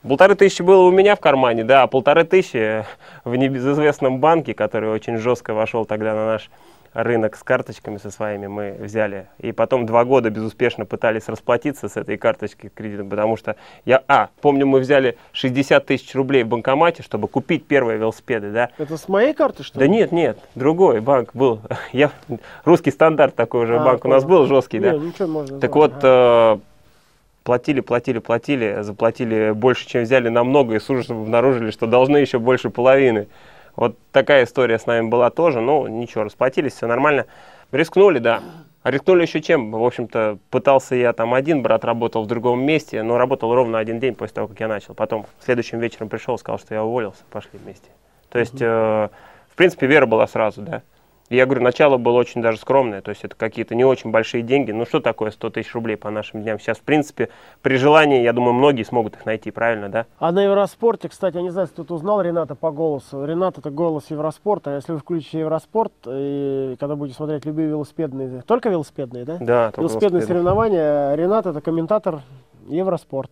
Полторы 0.08 0.36
тысячи 0.36 0.62
было 0.62 0.84
у 0.84 0.92
меня 0.92 1.16
в 1.16 1.20
кармане, 1.20 1.64
да, 1.64 1.84
а 1.84 1.88
полторы 1.88 2.24
тысячи 2.24 2.86
в 3.24 3.36
небезызвестном 3.36 4.20
банке, 4.20 4.54
который 4.54 4.90
очень 4.90 5.18
жестко 5.18 5.54
вошел 5.54 5.86
тогда 5.86 6.14
на 6.14 6.26
наш 6.26 6.50
рынок 6.94 7.36
с 7.36 7.44
карточками 7.44 7.98
со 7.98 8.12
своими 8.12 8.48
мы 8.48 8.76
взяли. 8.80 9.28
И 9.40 9.52
потом 9.52 9.86
два 9.86 10.06
года 10.06 10.30
безуспешно 10.30 10.86
пытались 10.86 11.28
расплатиться 11.28 11.90
с 11.90 11.98
этой 11.98 12.18
карточкой 12.18 12.70
кредитом, 12.74 13.10
потому 13.10 13.38
что 13.38 13.56
я, 13.86 14.04
а, 14.08 14.30
помню, 14.42 14.66
мы 14.66 14.80
взяли 14.80 15.18
60 15.34 15.86
тысяч 15.86 16.14
рублей 16.16 16.44
в 16.44 16.48
банкомате, 16.48 17.04
чтобы 17.04 17.28
купить 17.28 17.66
первые 17.66 17.98
велосипеды, 17.98 18.52
да. 18.52 18.70
Это 18.78 18.98
с 18.98 19.08
моей 19.08 19.34
карты, 19.34 19.64
что 19.64 19.80
Да 19.80 19.86
ли? 19.86 19.92
нет, 19.92 20.12
нет, 20.12 20.40
другой 20.56 21.02
банк 21.02 21.32
был. 21.34 21.62
Я, 21.92 22.12
русский 22.66 22.92
стандарт 22.92 23.36
такой 23.36 23.64
уже 23.64 23.78
А, 23.78 23.84
банк 23.86 24.06
у 24.06 24.08
нас 24.08 24.24
понял. 24.24 24.40
был 24.40 24.46
жесткий, 24.48 24.80
да. 24.80 24.92
Не, 24.94 25.00
ничего 25.08 25.28
можно 25.28 25.60
Так 25.60 25.72
сделать. 25.72 25.92
вот, 25.94 26.04
Ага. 26.04 26.58
э, 26.58 26.60
платили, 27.44 27.80
платили, 27.82 28.20
платили, 28.20 28.78
заплатили 28.82 29.52
больше, 29.52 29.88
чем 29.88 30.04
взяли 30.04 30.30
намного, 30.30 30.76
и 30.76 30.80
с 30.80 30.90
ужасом 30.90 31.22
обнаружили, 31.22 31.72
что 31.72 31.88
должны 31.88 32.18
еще 32.18 32.40
больше 32.40 32.70
половины. 32.70 33.28
Вот 33.78 33.96
такая 34.12 34.44
история 34.44 34.80
с 34.80 34.88
нами 34.88 35.08
была 35.08 35.30
тоже. 35.30 35.62
Ну, 35.62 35.88
ничего, 35.88 36.24
расплатились, 36.24 36.74
все 36.74 36.88
нормально. 36.88 37.28
Рискнули, 37.72 38.18
да. 38.20 38.42
А 38.82 38.92
рискнули 38.92 39.22
еще 39.22 39.40
чем? 39.40 39.72
В 39.72 39.84
общем-то, 39.84 40.40
пытался 40.50 40.96
я 40.96 41.14
там 41.14 41.34
один, 41.34 41.62
брат 41.62 41.86
работал 41.86 42.24
в 42.24 42.28
другом 42.28 42.64
месте, 42.64 43.04
но 43.04 43.18
работал 43.18 43.54
ровно 43.54 43.78
один 43.78 44.00
день 44.00 44.16
после 44.16 44.34
того, 44.36 44.48
как 44.48 44.60
я 44.60 44.68
начал. 44.68 44.96
Потом 44.96 45.26
следующим 45.44 45.80
вечером 45.80 46.10
пришел, 46.10 46.38
сказал, 46.38 46.58
что 46.58 46.74
я 46.74 46.84
уволился, 46.84 47.24
пошли 47.30 47.60
вместе. 47.64 47.90
То 48.30 48.40
есть, 48.40 48.62
э, 48.62 48.66
в 49.50 49.56
принципе, 49.56 49.88
вера 49.88 50.06
была 50.06 50.26
сразу, 50.26 50.62
да. 50.62 50.82
Я 51.30 51.46
говорю, 51.46 51.62
начало 51.62 51.98
было 51.98 52.18
очень 52.18 52.42
даже 52.42 52.58
скромное, 52.58 53.02
то 53.02 53.10
есть 53.10 53.26
это 53.26 53.36
какие-то 53.36 53.76
не 53.76 53.84
очень 53.84 54.12
большие 54.12 54.44
деньги. 54.44 54.72
Ну 54.72 54.86
что 54.86 55.02
такое 55.02 55.32
100 55.32 55.50
тысяч 55.50 55.74
рублей 55.74 55.98
по 55.98 56.10
нашим 56.10 56.42
дням? 56.42 56.58
Сейчас, 56.58 56.78
в 56.78 56.84
принципе, 56.84 57.28
при 57.62 57.76
желании, 57.76 58.22
я 58.22 58.32
думаю, 58.32 58.54
многие 58.54 58.84
смогут 58.84 59.16
их 59.16 59.26
найти, 59.26 59.52
правильно, 59.52 59.90
да? 59.90 60.06
А 60.20 60.32
на 60.32 60.42
Евроспорте, 60.44 61.10
кстати, 61.10 61.36
я 61.36 61.42
не 61.42 61.50
знаю, 61.50 61.68
кто-то 61.68 61.96
узнал 61.96 62.22
Рената 62.22 62.56
по 62.56 62.72
голосу. 62.72 63.26
Ренат 63.26 63.58
это 63.58 63.70
голос 63.72 64.06
Евроспорта. 64.10 64.76
Если 64.76 64.94
вы 64.94 65.00
включите 65.00 65.40
Евроспорт, 65.40 65.92
и 66.08 66.78
когда 66.80 66.96
будете 66.96 67.18
смотреть 67.18 67.44
любые 67.44 67.68
велосипедные, 67.68 68.42
только 68.44 68.70
велосипедные, 68.70 69.26
да? 69.26 69.38
Да, 69.42 69.66
только 69.72 69.82
велосипедные 69.82 70.22
велосипеды. 70.22 70.28
соревнования, 70.28 71.16
Ренат 71.16 71.46
это 71.46 71.60
комментатор 71.60 72.22
Евроспорт. 72.70 73.32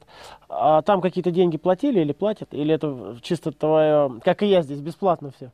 А 0.49 0.81
там 0.81 0.99
какие-то 0.99 1.31
деньги 1.31 1.55
платили 1.55 2.01
или 2.01 2.11
платят? 2.11 2.49
Или 2.53 2.73
это 2.73 3.15
чисто 3.21 3.53
твое, 3.53 4.19
как 4.21 4.43
и 4.43 4.47
я 4.47 4.63
здесь, 4.63 4.81
бесплатно 4.81 5.31
все? 5.35 5.51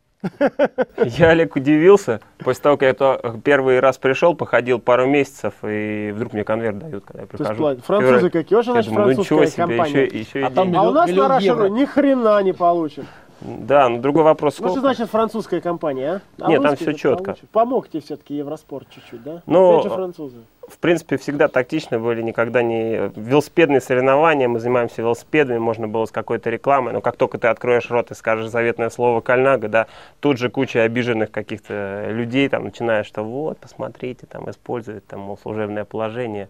Я, 0.97 1.29
Олег, 1.29 1.55
удивился. 1.55 2.19
После 2.39 2.61
того, 2.63 2.77
как 2.77 2.87
я 2.87 2.93
то- 2.93 3.39
первый 3.43 3.79
раз 3.79 3.97
пришел, 3.97 4.35
походил 4.35 4.79
пару 4.79 5.07
месяцев, 5.07 5.53
и 5.63 6.11
вдруг 6.13 6.33
мне 6.33 6.43
конверт 6.43 6.79
дают, 6.79 7.05
когда 7.05 7.21
я 7.21 7.27
То 7.27 7.37
есть 7.39 7.55
прихожу. 7.55 7.81
Французы 7.81 8.29
какие? 8.29 8.57
Я 8.57 8.63
значит 8.63 8.91
ну 8.91 9.03
французская 9.03 9.47
себе, 9.47 9.57
компания. 9.57 10.05
еще, 10.05 10.19
еще 10.19 10.39
и 10.41 10.43
А 10.43 10.49
там. 10.49 10.75
А 10.75 10.83
у 10.83 10.91
нас 10.91 11.09
на. 11.09 11.27
Рашеру 11.27 11.67
ни 11.67 11.85
хрена 11.85 12.41
не 12.43 12.53
получим. 12.53 13.05
Да, 13.41 13.89
но 13.89 13.97
другой 13.99 14.23
вопрос, 14.23 14.59
Ну 14.59 14.67
сколько? 14.67 14.71
что 14.73 14.81
значит 14.81 15.09
французская 15.09 15.61
компания, 15.61 16.21
а? 16.39 16.45
А 16.45 16.49
Нет, 16.49 16.61
там 16.61 16.75
всё 16.75 16.93
чётко. 16.93 17.23
получат. 17.23 17.49
Помог 17.49 17.89
тебе 17.89 18.01
все-таки 18.01 18.35
Евроспорт 18.35 18.87
чуть-чуть, 18.91 19.23
да? 19.23 19.41
Ну, 19.47 19.79
Опять 19.79 19.83
же 19.91 19.95
французы. 19.95 20.37
в 20.67 20.77
принципе, 20.77 21.17
всегда 21.17 21.47
тактично 21.47 21.99
были, 21.99 22.21
никогда 22.21 22.61
не... 22.61 23.11
Велосипедные 23.15 23.81
соревнования, 23.81 24.47
мы 24.47 24.59
занимаемся 24.59 25.01
велосипедами, 25.01 25.57
можно 25.57 25.87
было 25.87 26.05
с 26.05 26.11
какой-то 26.11 26.51
рекламой, 26.51 26.93
но 26.93 27.01
как 27.01 27.17
только 27.17 27.39
ты 27.39 27.47
откроешь 27.47 27.89
рот 27.89 28.11
и 28.11 28.13
скажешь 28.13 28.47
заветное 28.49 28.91
слово 28.91 29.21
«Кальнага», 29.21 29.67
да, 29.69 29.87
тут 30.19 30.37
же 30.37 30.49
куча 30.49 30.83
обиженных 30.83 31.31
каких-то 31.31 32.07
людей, 32.11 32.47
там, 32.47 32.65
начинаешь, 32.65 33.07
что 33.07 33.23
вот, 33.23 33.57
посмотрите, 33.57 34.27
там, 34.27 34.49
используют, 34.51 35.05
там, 35.07 35.21
мол, 35.21 35.37
служебное 35.41 35.83
положение. 35.83 36.47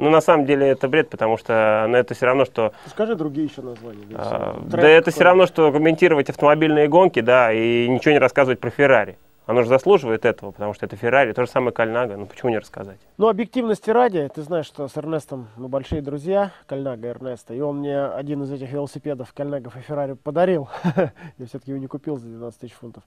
Ну, 0.00 0.08
на 0.08 0.22
самом 0.22 0.46
деле, 0.46 0.68
это 0.68 0.88
бред, 0.88 1.10
потому 1.10 1.36
что, 1.36 1.84
ну, 1.88 1.96
это 1.96 2.14
все 2.14 2.24
равно, 2.24 2.46
что... 2.46 2.72
Скажи 2.86 3.14
другие 3.14 3.46
еще 3.46 3.60
названия. 3.60 4.04
да, 4.08 4.18
а, 4.18 4.60
да 4.64 4.88
это 4.88 5.10
все 5.10 5.24
равно, 5.24 5.46
что 5.46 5.70
комментировать 5.70 6.30
автомобильные 6.30 6.88
гонки, 6.88 7.20
да, 7.20 7.52
и 7.52 7.86
ничего 7.86 8.12
не 8.12 8.18
рассказывать 8.18 8.60
про 8.60 8.70
Феррари. 8.70 9.18
Оно 9.44 9.62
же 9.62 9.68
заслуживает 9.68 10.24
этого, 10.24 10.52
потому 10.52 10.74
что 10.74 10.86
это 10.86 10.96
Феррари, 10.96 11.32
то 11.32 11.44
же 11.44 11.50
самое 11.50 11.72
Кальнага, 11.72 12.16
ну 12.16 12.26
почему 12.26 12.50
не 12.50 12.58
рассказать? 12.58 12.98
Ну, 13.18 13.28
объективности 13.28 13.90
ради, 13.90 14.30
ты 14.32 14.42
знаешь, 14.42 14.66
что 14.66 14.86
с 14.86 14.96
Эрнестом 14.96 15.48
мы 15.56 15.68
большие 15.68 16.02
друзья, 16.02 16.52
Кальнага 16.66 17.08
Эрнеста, 17.08 17.52
и 17.52 17.60
он 17.60 17.78
мне 17.78 18.00
один 18.00 18.44
из 18.44 18.52
этих 18.52 18.70
велосипедов 18.70 19.32
Кальнагов 19.34 19.76
и 19.76 19.80
Феррари 19.80 20.12
подарил. 20.12 20.68
Я 21.36 21.46
все-таки 21.46 21.72
его 21.72 21.80
не 21.80 21.88
купил 21.88 22.16
за 22.16 22.28
12 22.28 22.60
тысяч 22.60 22.74
фунтов. 22.74 23.02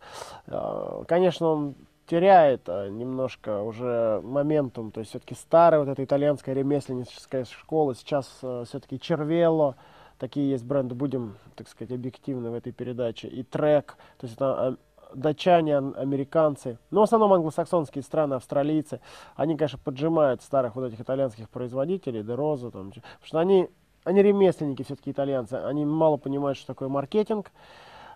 А, 0.48 1.04
Конечно, 1.08 1.48
он 1.48 1.76
теряет 2.06 2.68
а, 2.68 2.90
немножко 2.90 3.62
уже 3.62 4.22
моментум, 4.24 4.92
то 4.92 5.00
есть 5.00 5.12
все-таки 5.12 5.36
старая 5.36 5.80
вот 5.80 5.90
эта 5.90 6.04
итальянская 6.04 6.56
ремесленническая 6.56 7.46
школа, 7.46 7.96
сейчас 7.96 8.28
все-таки 8.38 9.00
Червело, 9.00 9.76
такие 10.18 10.50
есть 10.52 10.64
бренды, 10.64 10.96
будем, 10.96 11.38
так 11.56 11.68
сказать, 11.68 11.92
объективны 11.92 12.50
в 12.50 12.54
этой 12.54 12.72
передаче, 12.72 13.28
и 13.28 13.44
Трек, 13.44 13.98
то 14.18 14.26
есть 14.26 14.36
это 14.36 14.46
а, 14.46 14.76
датчане, 15.16 15.78
ан- 15.78 15.96
американцы, 15.98 16.78
ну, 16.92 17.02
в 17.02 17.04
основном 17.04 17.34
англосаксонские 17.34 18.04
страны, 18.04 18.36
австралийцы, 18.36 19.00
они, 19.36 19.56
конечно, 19.56 19.80
поджимают 19.84 20.42
старых 20.42 20.76
вот 20.76 20.86
этих 20.86 21.02
итальянских 21.02 21.50
производителей, 21.50 22.24
Дероза, 22.24 22.72
там, 22.72 22.92
потому 22.92 23.04
что 23.24 23.40
они, 23.40 23.70
они 24.04 24.22
ремесленники 24.22 24.84
все-таки 24.84 25.12
итальянцы, 25.12 25.54
они 25.54 25.86
мало 25.86 26.18
понимают, 26.18 26.58
что 26.58 26.68
такое 26.68 26.90
маркетинг, 26.90 27.52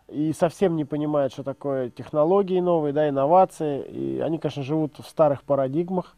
и 0.09 0.33
совсем 0.33 0.75
не 0.75 0.85
понимают, 0.85 1.33
что 1.33 1.43
такое 1.43 1.89
технологии 1.89 2.59
новые, 2.59 2.93
да, 2.93 3.09
инновации, 3.09 3.81
и 3.83 4.19
они, 4.19 4.37
конечно, 4.37 4.63
живут 4.63 4.97
в 4.99 5.07
старых 5.07 5.43
парадигмах 5.43 6.15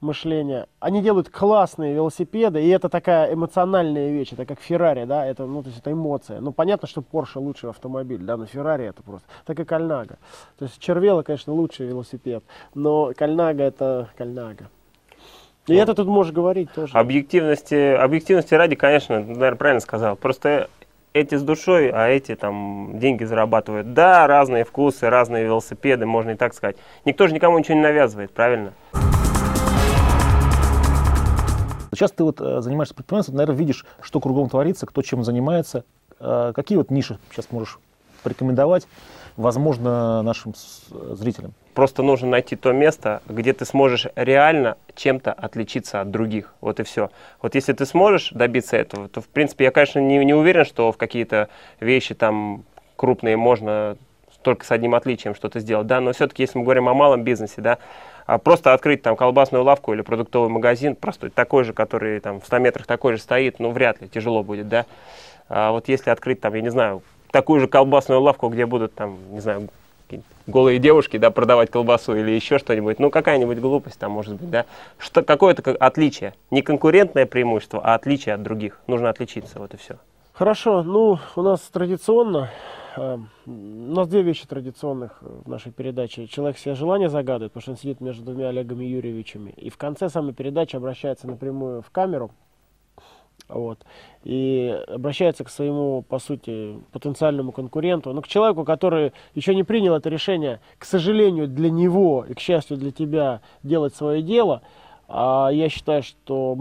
мышления. 0.00 0.66
Они 0.80 1.00
делают 1.00 1.30
классные 1.30 1.94
велосипеды, 1.94 2.62
и 2.62 2.68
это 2.68 2.88
такая 2.88 3.32
эмоциональная 3.32 4.10
вещь, 4.10 4.32
это 4.32 4.44
как 4.44 4.60
Феррари, 4.60 5.04
да, 5.04 5.24
это, 5.24 5.46
ну, 5.46 5.62
то 5.62 5.68
есть 5.68 5.80
это 5.80 5.92
эмоция. 5.92 6.40
Ну, 6.40 6.52
понятно, 6.52 6.88
что 6.88 7.00
Porsche 7.00 7.38
лучший 7.38 7.70
автомобиль, 7.70 8.20
да, 8.20 8.36
но 8.36 8.44
Феррари 8.44 8.86
это 8.86 9.02
просто, 9.02 9.26
так 9.46 9.58
и 9.60 9.64
Кальнага. 9.64 10.18
То 10.58 10.64
есть 10.64 10.78
Червело, 10.78 11.22
конечно, 11.22 11.52
лучший 11.52 11.86
велосипед, 11.86 12.42
но 12.74 13.12
Кальнага 13.16 13.62
это 13.62 14.10
Кальнага. 14.18 14.68
И 15.68 15.74
Ну, 15.74 15.78
это 15.78 15.94
тут 15.94 16.08
можешь 16.08 16.32
говорить 16.32 16.72
тоже. 16.72 16.92
Объективности, 16.98 17.94
объективности 17.94 18.54
ради, 18.54 18.74
конечно, 18.74 19.20
наверное, 19.20 19.54
правильно 19.54 19.80
сказал. 19.80 20.16
Просто 20.16 20.68
эти 21.14 21.34
с 21.34 21.42
душой, 21.42 21.90
а 21.90 22.08
эти 22.08 22.34
там 22.34 22.98
деньги 22.98 23.24
зарабатывают. 23.24 23.92
Да, 23.94 24.26
разные 24.26 24.64
вкусы, 24.64 25.08
разные 25.08 25.44
велосипеды, 25.44 26.06
можно 26.06 26.30
и 26.30 26.34
так 26.36 26.54
сказать. 26.54 26.76
Никто 27.04 27.26
же 27.26 27.34
никому 27.34 27.58
ничего 27.58 27.74
не 27.74 27.82
навязывает, 27.82 28.32
правильно? 28.32 28.72
Сейчас 31.94 32.10
ты 32.12 32.24
вот 32.24 32.40
э, 32.40 32.62
занимаешься 32.62 32.94
предпринимательством, 32.94 33.36
наверное, 33.36 33.58
видишь, 33.58 33.84
что 34.00 34.18
кругом 34.18 34.48
творится, 34.48 34.86
кто 34.86 35.02
чем 35.02 35.24
занимается, 35.24 35.84
э, 36.18 36.52
какие 36.54 36.78
вот 36.78 36.90
ниши 36.90 37.18
сейчас 37.30 37.50
можешь 37.50 37.78
порекомендовать, 38.22 38.86
возможно 39.36 40.22
нашим 40.22 40.54
зрителям? 40.90 41.52
Просто 41.74 42.02
нужно 42.02 42.28
найти 42.28 42.54
то 42.54 42.72
место, 42.72 43.22
где 43.28 43.52
ты 43.52 43.64
сможешь 43.64 44.06
реально 44.14 44.76
чем-то 44.94 45.32
отличиться 45.32 46.00
от 46.00 46.10
других. 46.10 46.54
Вот 46.60 46.80
и 46.80 46.82
все. 46.82 47.10
Вот 47.40 47.54
если 47.54 47.72
ты 47.72 47.86
сможешь 47.86 48.30
добиться 48.30 48.76
этого, 48.76 49.08
то, 49.08 49.20
в 49.20 49.28
принципе, 49.28 49.64
я, 49.64 49.70
конечно, 49.70 49.98
не, 49.98 50.18
не 50.24 50.34
уверен, 50.34 50.64
что 50.64 50.92
в 50.92 50.96
какие-то 50.98 51.48
вещи 51.80 52.14
там 52.14 52.64
крупные 52.96 53.36
можно 53.36 53.96
только 54.42 54.66
с 54.66 54.70
одним 54.70 54.94
отличием 54.94 55.34
что-то 55.34 55.60
сделать, 55.60 55.86
да, 55.86 56.00
но 56.00 56.12
все-таки, 56.12 56.42
если 56.42 56.58
мы 56.58 56.64
говорим 56.64 56.88
о 56.88 56.94
малом 56.94 57.22
бизнесе, 57.22 57.60
да, 57.60 57.78
а 58.26 58.38
просто 58.38 58.72
открыть 58.72 59.02
там 59.02 59.16
колбасную 59.16 59.64
лавку 59.64 59.92
или 59.92 60.02
продуктовый 60.02 60.50
магазин, 60.50 60.94
просто 60.94 61.30
такой 61.30 61.64
же, 61.64 61.72
который 61.72 62.20
там 62.20 62.40
в 62.40 62.46
100 62.46 62.58
метрах 62.58 62.86
такой 62.86 63.14
же 63.14 63.20
стоит, 63.20 63.58
ну, 63.58 63.70
вряд 63.70 64.00
ли, 64.00 64.08
тяжело 64.08 64.42
будет, 64.42 64.68
да. 64.68 64.86
А 65.48 65.72
вот 65.72 65.88
если 65.88 66.10
открыть 66.10 66.40
там, 66.40 66.54
я 66.54 66.60
не 66.60 66.70
знаю, 66.70 67.02
такую 67.32 67.60
же 67.60 67.66
колбасную 67.66 68.20
лавку, 68.20 68.48
где 68.48 68.66
будут 68.66 68.94
там, 68.94 69.18
не 69.32 69.40
знаю, 69.40 69.68
голые 70.46 70.78
девушки, 70.78 71.16
да, 71.16 71.30
продавать 71.30 71.70
колбасу 71.70 72.14
или 72.14 72.30
еще 72.30 72.58
что-нибудь, 72.58 72.98
ну, 72.98 73.10
какая-нибудь 73.10 73.58
глупость 73.58 73.98
там 73.98 74.12
может 74.12 74.34
быть, 74.34 74.50
да, 74.50 74.66
что, 74.98 75.22
какое-то 75.22 75.72
отличие, 75.72 76.34
не 76.50 76.62
конкурентное 76.62 77.26
преимущество, 77.26 77.80
а 77.82 77.94
отличие 77.94 78.34
от 78.34 78.42
других, 78.42 78.78
нужно 78.86 79.08
отличиться, 79.08 79.58
вот 79.58 79.74
и 79.74 79.76
все. 79.76 79.96
Хорошо, 80.32 80.82
ну, 80.82 81.18
у 81.36 81.42
нас 81.42 81.60
традиционно, 81.60 82.50
э, 82.96 83.18
у 83.46 83.50
нас 83.50 84.08
две 84.08 84.22
вещи 84.22 84.46
традиционных 84.46 85.18
в 85.20 85.48
нашей 85.48 85.72
передаче. 85.72 86.26
Человек 86.26 86.58
себе 86.58 86.74
желание 86.74 87.10
загадывает, 87.10 87.52
потому 87.52 87.62
что 87.62 87.70
он 87.72 87.76
сидит 87.76 88.00
между 88.00 88.24
двумя 88.24 88.48
Олегами 88.48 88.84
Юрьевичами, 88.84 89.50
и 89.56 89.70
в 89.70 89.76
конце 89.76 90.08
самой 90.08 90.34
передачи 90.34 90.76
обращается 90.76 91.26
напрямую 91.26 91.82
в 91.82 91.90
камеру, 91.90 92.30
вот. 93.48 93.78
И 94.24 94.76
обращается 94.88 95.44
к 95.44 95.50
своему, 95.50 96.02
по 96.02 96.18
сути, 96.18 96.78
потенциальному 96.92 97.52
конкуренту, 97.52 98.10
но 98.10 98.16
ну, 98.16 98.22
к 98.22 98.28
человеку, 98.28 98.64
который 98.64 99.12
еще 99.34 99.54
не 99.54 99.64
принял 99.64 99.94
это 99.94 100.08
решение, 100.08 100.60
к 100.78 100.84
сожалению, 100.84 101.48
для 101.48 101.70
него 101.70 102.24
и, 102.28 102.34
к 102.34 102.40
счастью, 102.40 102.76
для 102.76 102.92
тебя 102.92 103.40
делать 103.62 103.94
свое 103.94 104.22
дело– 104.22 104.62
я 105.14 105.68
считаю, 105.68 106.02
что 106.02 106.56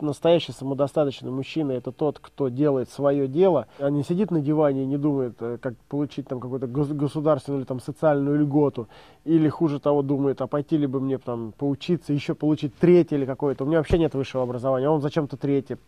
настоящий 0.00 0.52
самодостаточный 0.52 1.32
мужчина 1.32 1.72
это 1.72 1.90
тот, 1.90 2.20
кто 2.20 2.48
делает 2.48 2.90
свое 2.90 3.26
дело, 3.26 3.66
а 3.78 3.90
не 3.90 4.04
сидит 4.04 4.30
на 4.30 4.40
диване 4.40 4.84
и 4.84 4.86
не 4.86 4.96
думает, 4.96 5.34
э, 5.40 5.58
как 5.60 5.74
получить 5.88 6.28
там 6.28 6.38
какую-то 6.38 6.68
государственную 6.68 7.60
или 7.60 7.66
там 7.66 7.80
социальную 7.80 8.38
льготу, 8.40 8.86
или 9.24 9.48
хуже 9.48 9.80
того 9.80 10.02
думает, 10.02 10.40
а 10.40 10.46
пойти 10.46 10.76
ли 10.76 10.86
бы 10.86 11.00
мне 11.00 11.18
там 11.18 11.52
поучиться, 11.58 12.12
еще 12.12 12.34
получить 12.34 12.72
третье 12.76 13.16
или 13.16 13.24
какое-то. 13.24 13.64
У 13.64 13.66
меня 13.66 13.78
вообще 13.78 13.98
нет 13.98 14.14
высшего 14.14 14.44
образования, 14.44 14.86
а 14.86 14.90
он 14.90 15.00
зачем-то 15.00 15.36
третье 15.36 15.78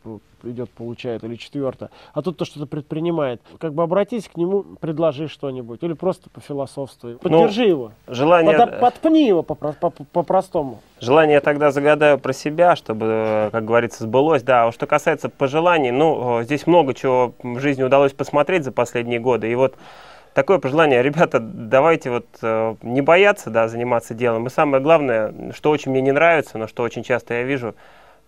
идет, 0.42 0.70
получает, 0.70 1.22
или 1.22 1.36
четвертое. 1.36 1.90
А 2.12 2.22
тут 2.22 2.36
то 2.36 2.44
что-то 2.44 2.66
предпринимает. 2.66 3.40
Как 3.58 3.72
бы 3.72 3.82
обратись 3.82 4.28
к 4.28 4.36
нему, 4.36 4.64
предложи 4.80 5.28
что-нибудь, 5.28 5.82
или 5.82 5.92
просто 5.92 6.28
по 6.28 6.40
философству. 6.40 7.18
Поддержи 7.18 7.62
ну, 7.62 7.68
его. 7.68 7.92
Желание... 8.08 8.56
Под, 8.56 8.80
подпни 8.80 9.26
его 9.26 9.42
по-простому. 9.42 9.92
По, 10.12 10.22
по, 10.22 10.24
по 10.24 10.80
Желание 11.00 11.34
я 11.34 11.40
тогда 11.40 11.70
загадаю 11.70 12.18
про 12.18 12.34
себя, 12.34 12.76
чтобы, 12.76 13.48
как 13.52 13.64
говорится, 13.64 14.04
сбылось. 14.04 14.42
Да, 14.42 14.66
а 14.66 14.72
что 14.72 14.86
касается 14.86 15.30
пожеланий, 15.30 15.90
ну, 15.90 16.42
здесь 16.42 16.66
много 16.66 16.92
чего 16.92 17.32
в 17.42 17.58
жизни 17.58 17.82
удалось 17.82 18.12
посмотреть 18.12 18.64
за 18.64 18.72
последние 18.72 19.18
годы. 19.18 19.50
И 19.50 19.54
вот 19.54 19.76
такое 20.34 20.58
пожелание, 20.58 21.02
ребята, 21.02 21.40
давайте 21.40 22.10
вот 22.10 22.26
э, 22.42 22.74
не 22.82 23.00
бояться, 23.00 23.48
да, 23.48 23.66
заниматься 23.66 24.12
делом. 24.12 24.46
И 24.46 24.50
самое 24.50 24.82
главное, 24.82 25.52
что 25.54 25.70
очень 25.70 25.90
мне 25.90 26.02
не 26.02 26.12
нравится, 26.12 26.58
но 26.58 26.66
что 26.66 26.82
очень 26.82 27.02
часто 27.02 27.32
я 27.32 27.42
вижу, 27.44 27.74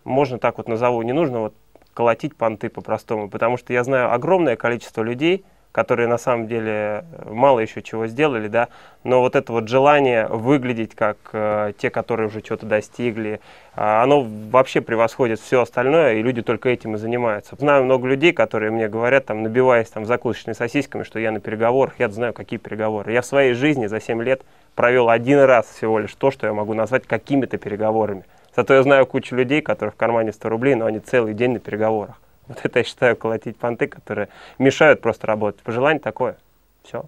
можно 0.04 0.38
так 0.38 0.56
вот 0.56 0.66
назову, 0.66 1.02
не 1.02 1.12
нужно 1.12 1.40
вот 1.40 1.54
колотить 1.92 2.34
понты 2.34 2.70
по-простому, 2.70 3.28
потому 3.28 3.58
что 3.58 3.74
я 3.74 3.84
знаю 3.84 4.14
огромное 4.14 4.56
количество 4.56 5.02
людей, 5.02 5.44
которые 5.72 6.06
на 6.06 6.18
самом 6.18 6.46
деле 6.46 6.70
э, 6.70 7.30
мало 7.30 7.60
еще 7.60 7.82
чего 7.82 8.06
сделали, 8.06 8.46
да, 8.46 8.68
но 9.04 9.20
вот 9.20 9.34
это 9.34 9.52
вот 9.52 9.68
желание 9.68 10.26
выглядеть 10.28 10.94
как 10.94 11.16
э, 11.32 11.72
те, 11.78 11.90
которые 11.90 12.28
уже 12.28 12.40
что-то 12.40 12.66
достигли, 12.66 13.40
э, 13.74 13.80
оно 13.80 14.22
вообще 14.22 14.82
превосходит 14.82 15.40
все 15.40 15.62
остальное, 15.62 16.14
и 16.14 16.22
люди 16.22 16.42
только 16.42 16.68
этим 16.68 16.94
и 16.94 16.98
занимаются. 16.98 17.56
Знаю 17.58 17.84
много 17.84 18.06
людей, 18.06 18.32
которые 18.32 18.70
мне 18.70 18.88
говорят, 18.88 19.26
там, 19.26 19.42
набиваясь 19.42 19.88
там 19.88 20.04
закусочными 20.04 20.54
сосисками, 20.54 21.02
что 21.02 21.18
я 21.18 21.32
на 21.32 21.40
переговорах, 21.40 21.94
я 21.98 22.10
знаю, 22.10 22.34
какие 22.34 22.58
переговоры. 22.58 23.12
Я 23.12 23.22
в 23.22 23.26
своей 23.26 23.54
жизни 23.54 23.86
за 23.86 24.00
7 24.00 24.22
лет 24.22 24.42
провел 24.74 25.08
один 25.08 25.40
раз 25.40 25.66
всего 25.66 25.98
лишь 25.98 26.14
то, 26.14 26.30
что 26.30 26.46
я 26.46 26.52
могу 26.52 26.74
назвать 26.74 27.06
какими-то 27.06 27.56
переговорами. 27.56 28.24
Зато 28.54 28.74
я 28.74 28.82
знаю 28.82 29.06
кучу 29.06 29.34
людей, 29.34 29.62
которых 29.62 29.94
в 29.94 29.96
кармане 29.96 30.32
100 30.32 30.48
рублей, 30.50 30.74
но 30.74 30.84
они 30.84 30.98
целый 30.98 31.32
день 31.32 31.52
на 31.52 31.58
переговорах. 31.58 32.20
Вот 32.52 32.60
это 32.64 32.80
я 32.80 32.84
считаю 32.84 33.16
колотить 33.16 33.56
понты, 33.56 33.86
которые 33.86 34.28
мешают 34.58 35.00
просто 35.00 35.26
работать. 35.26 35.62
Пожелание 35.62 36.00
такое. 36.00 36.36
Все. 36.82 37.04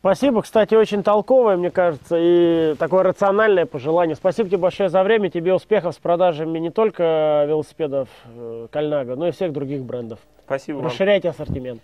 Спасибо, 0.00 0.40
кстати, 0.40 0.74
очень 0.74 1.02
толковое, 1.02 1.58
мне 1.58 1.70
кажется, 1.70 2.16
и 2.18 2.74
такое 2.78 3.02
рациональное 3.02 3.66
пожелание. 3.66 4.16
Спасибо 4.16 4.48
тебе 4.48 4.58
большое 4.58 4.88
за 4.88 5.02
время, 5.02 5.28
тебе 5.28 5.52
успехов 5.52 5.94
с 5.94 5.98
продажами 5.98 6.58
не 6.58 6.70
только 6.70 7.44
велосипедов 7.46 8.08
э, 8.24 8.68
Кальнага, 8.70 9.16
но 9.16 9.28
и 9.28 9.30
всех 9.30 9.52
других 9.52 9.82
брендов. 9.82 10.18
Спасибо 10.46 10.82
Расширяйте 10.82 11.28
вам. 11.28 11.34
ассортимент. 11.38 11.82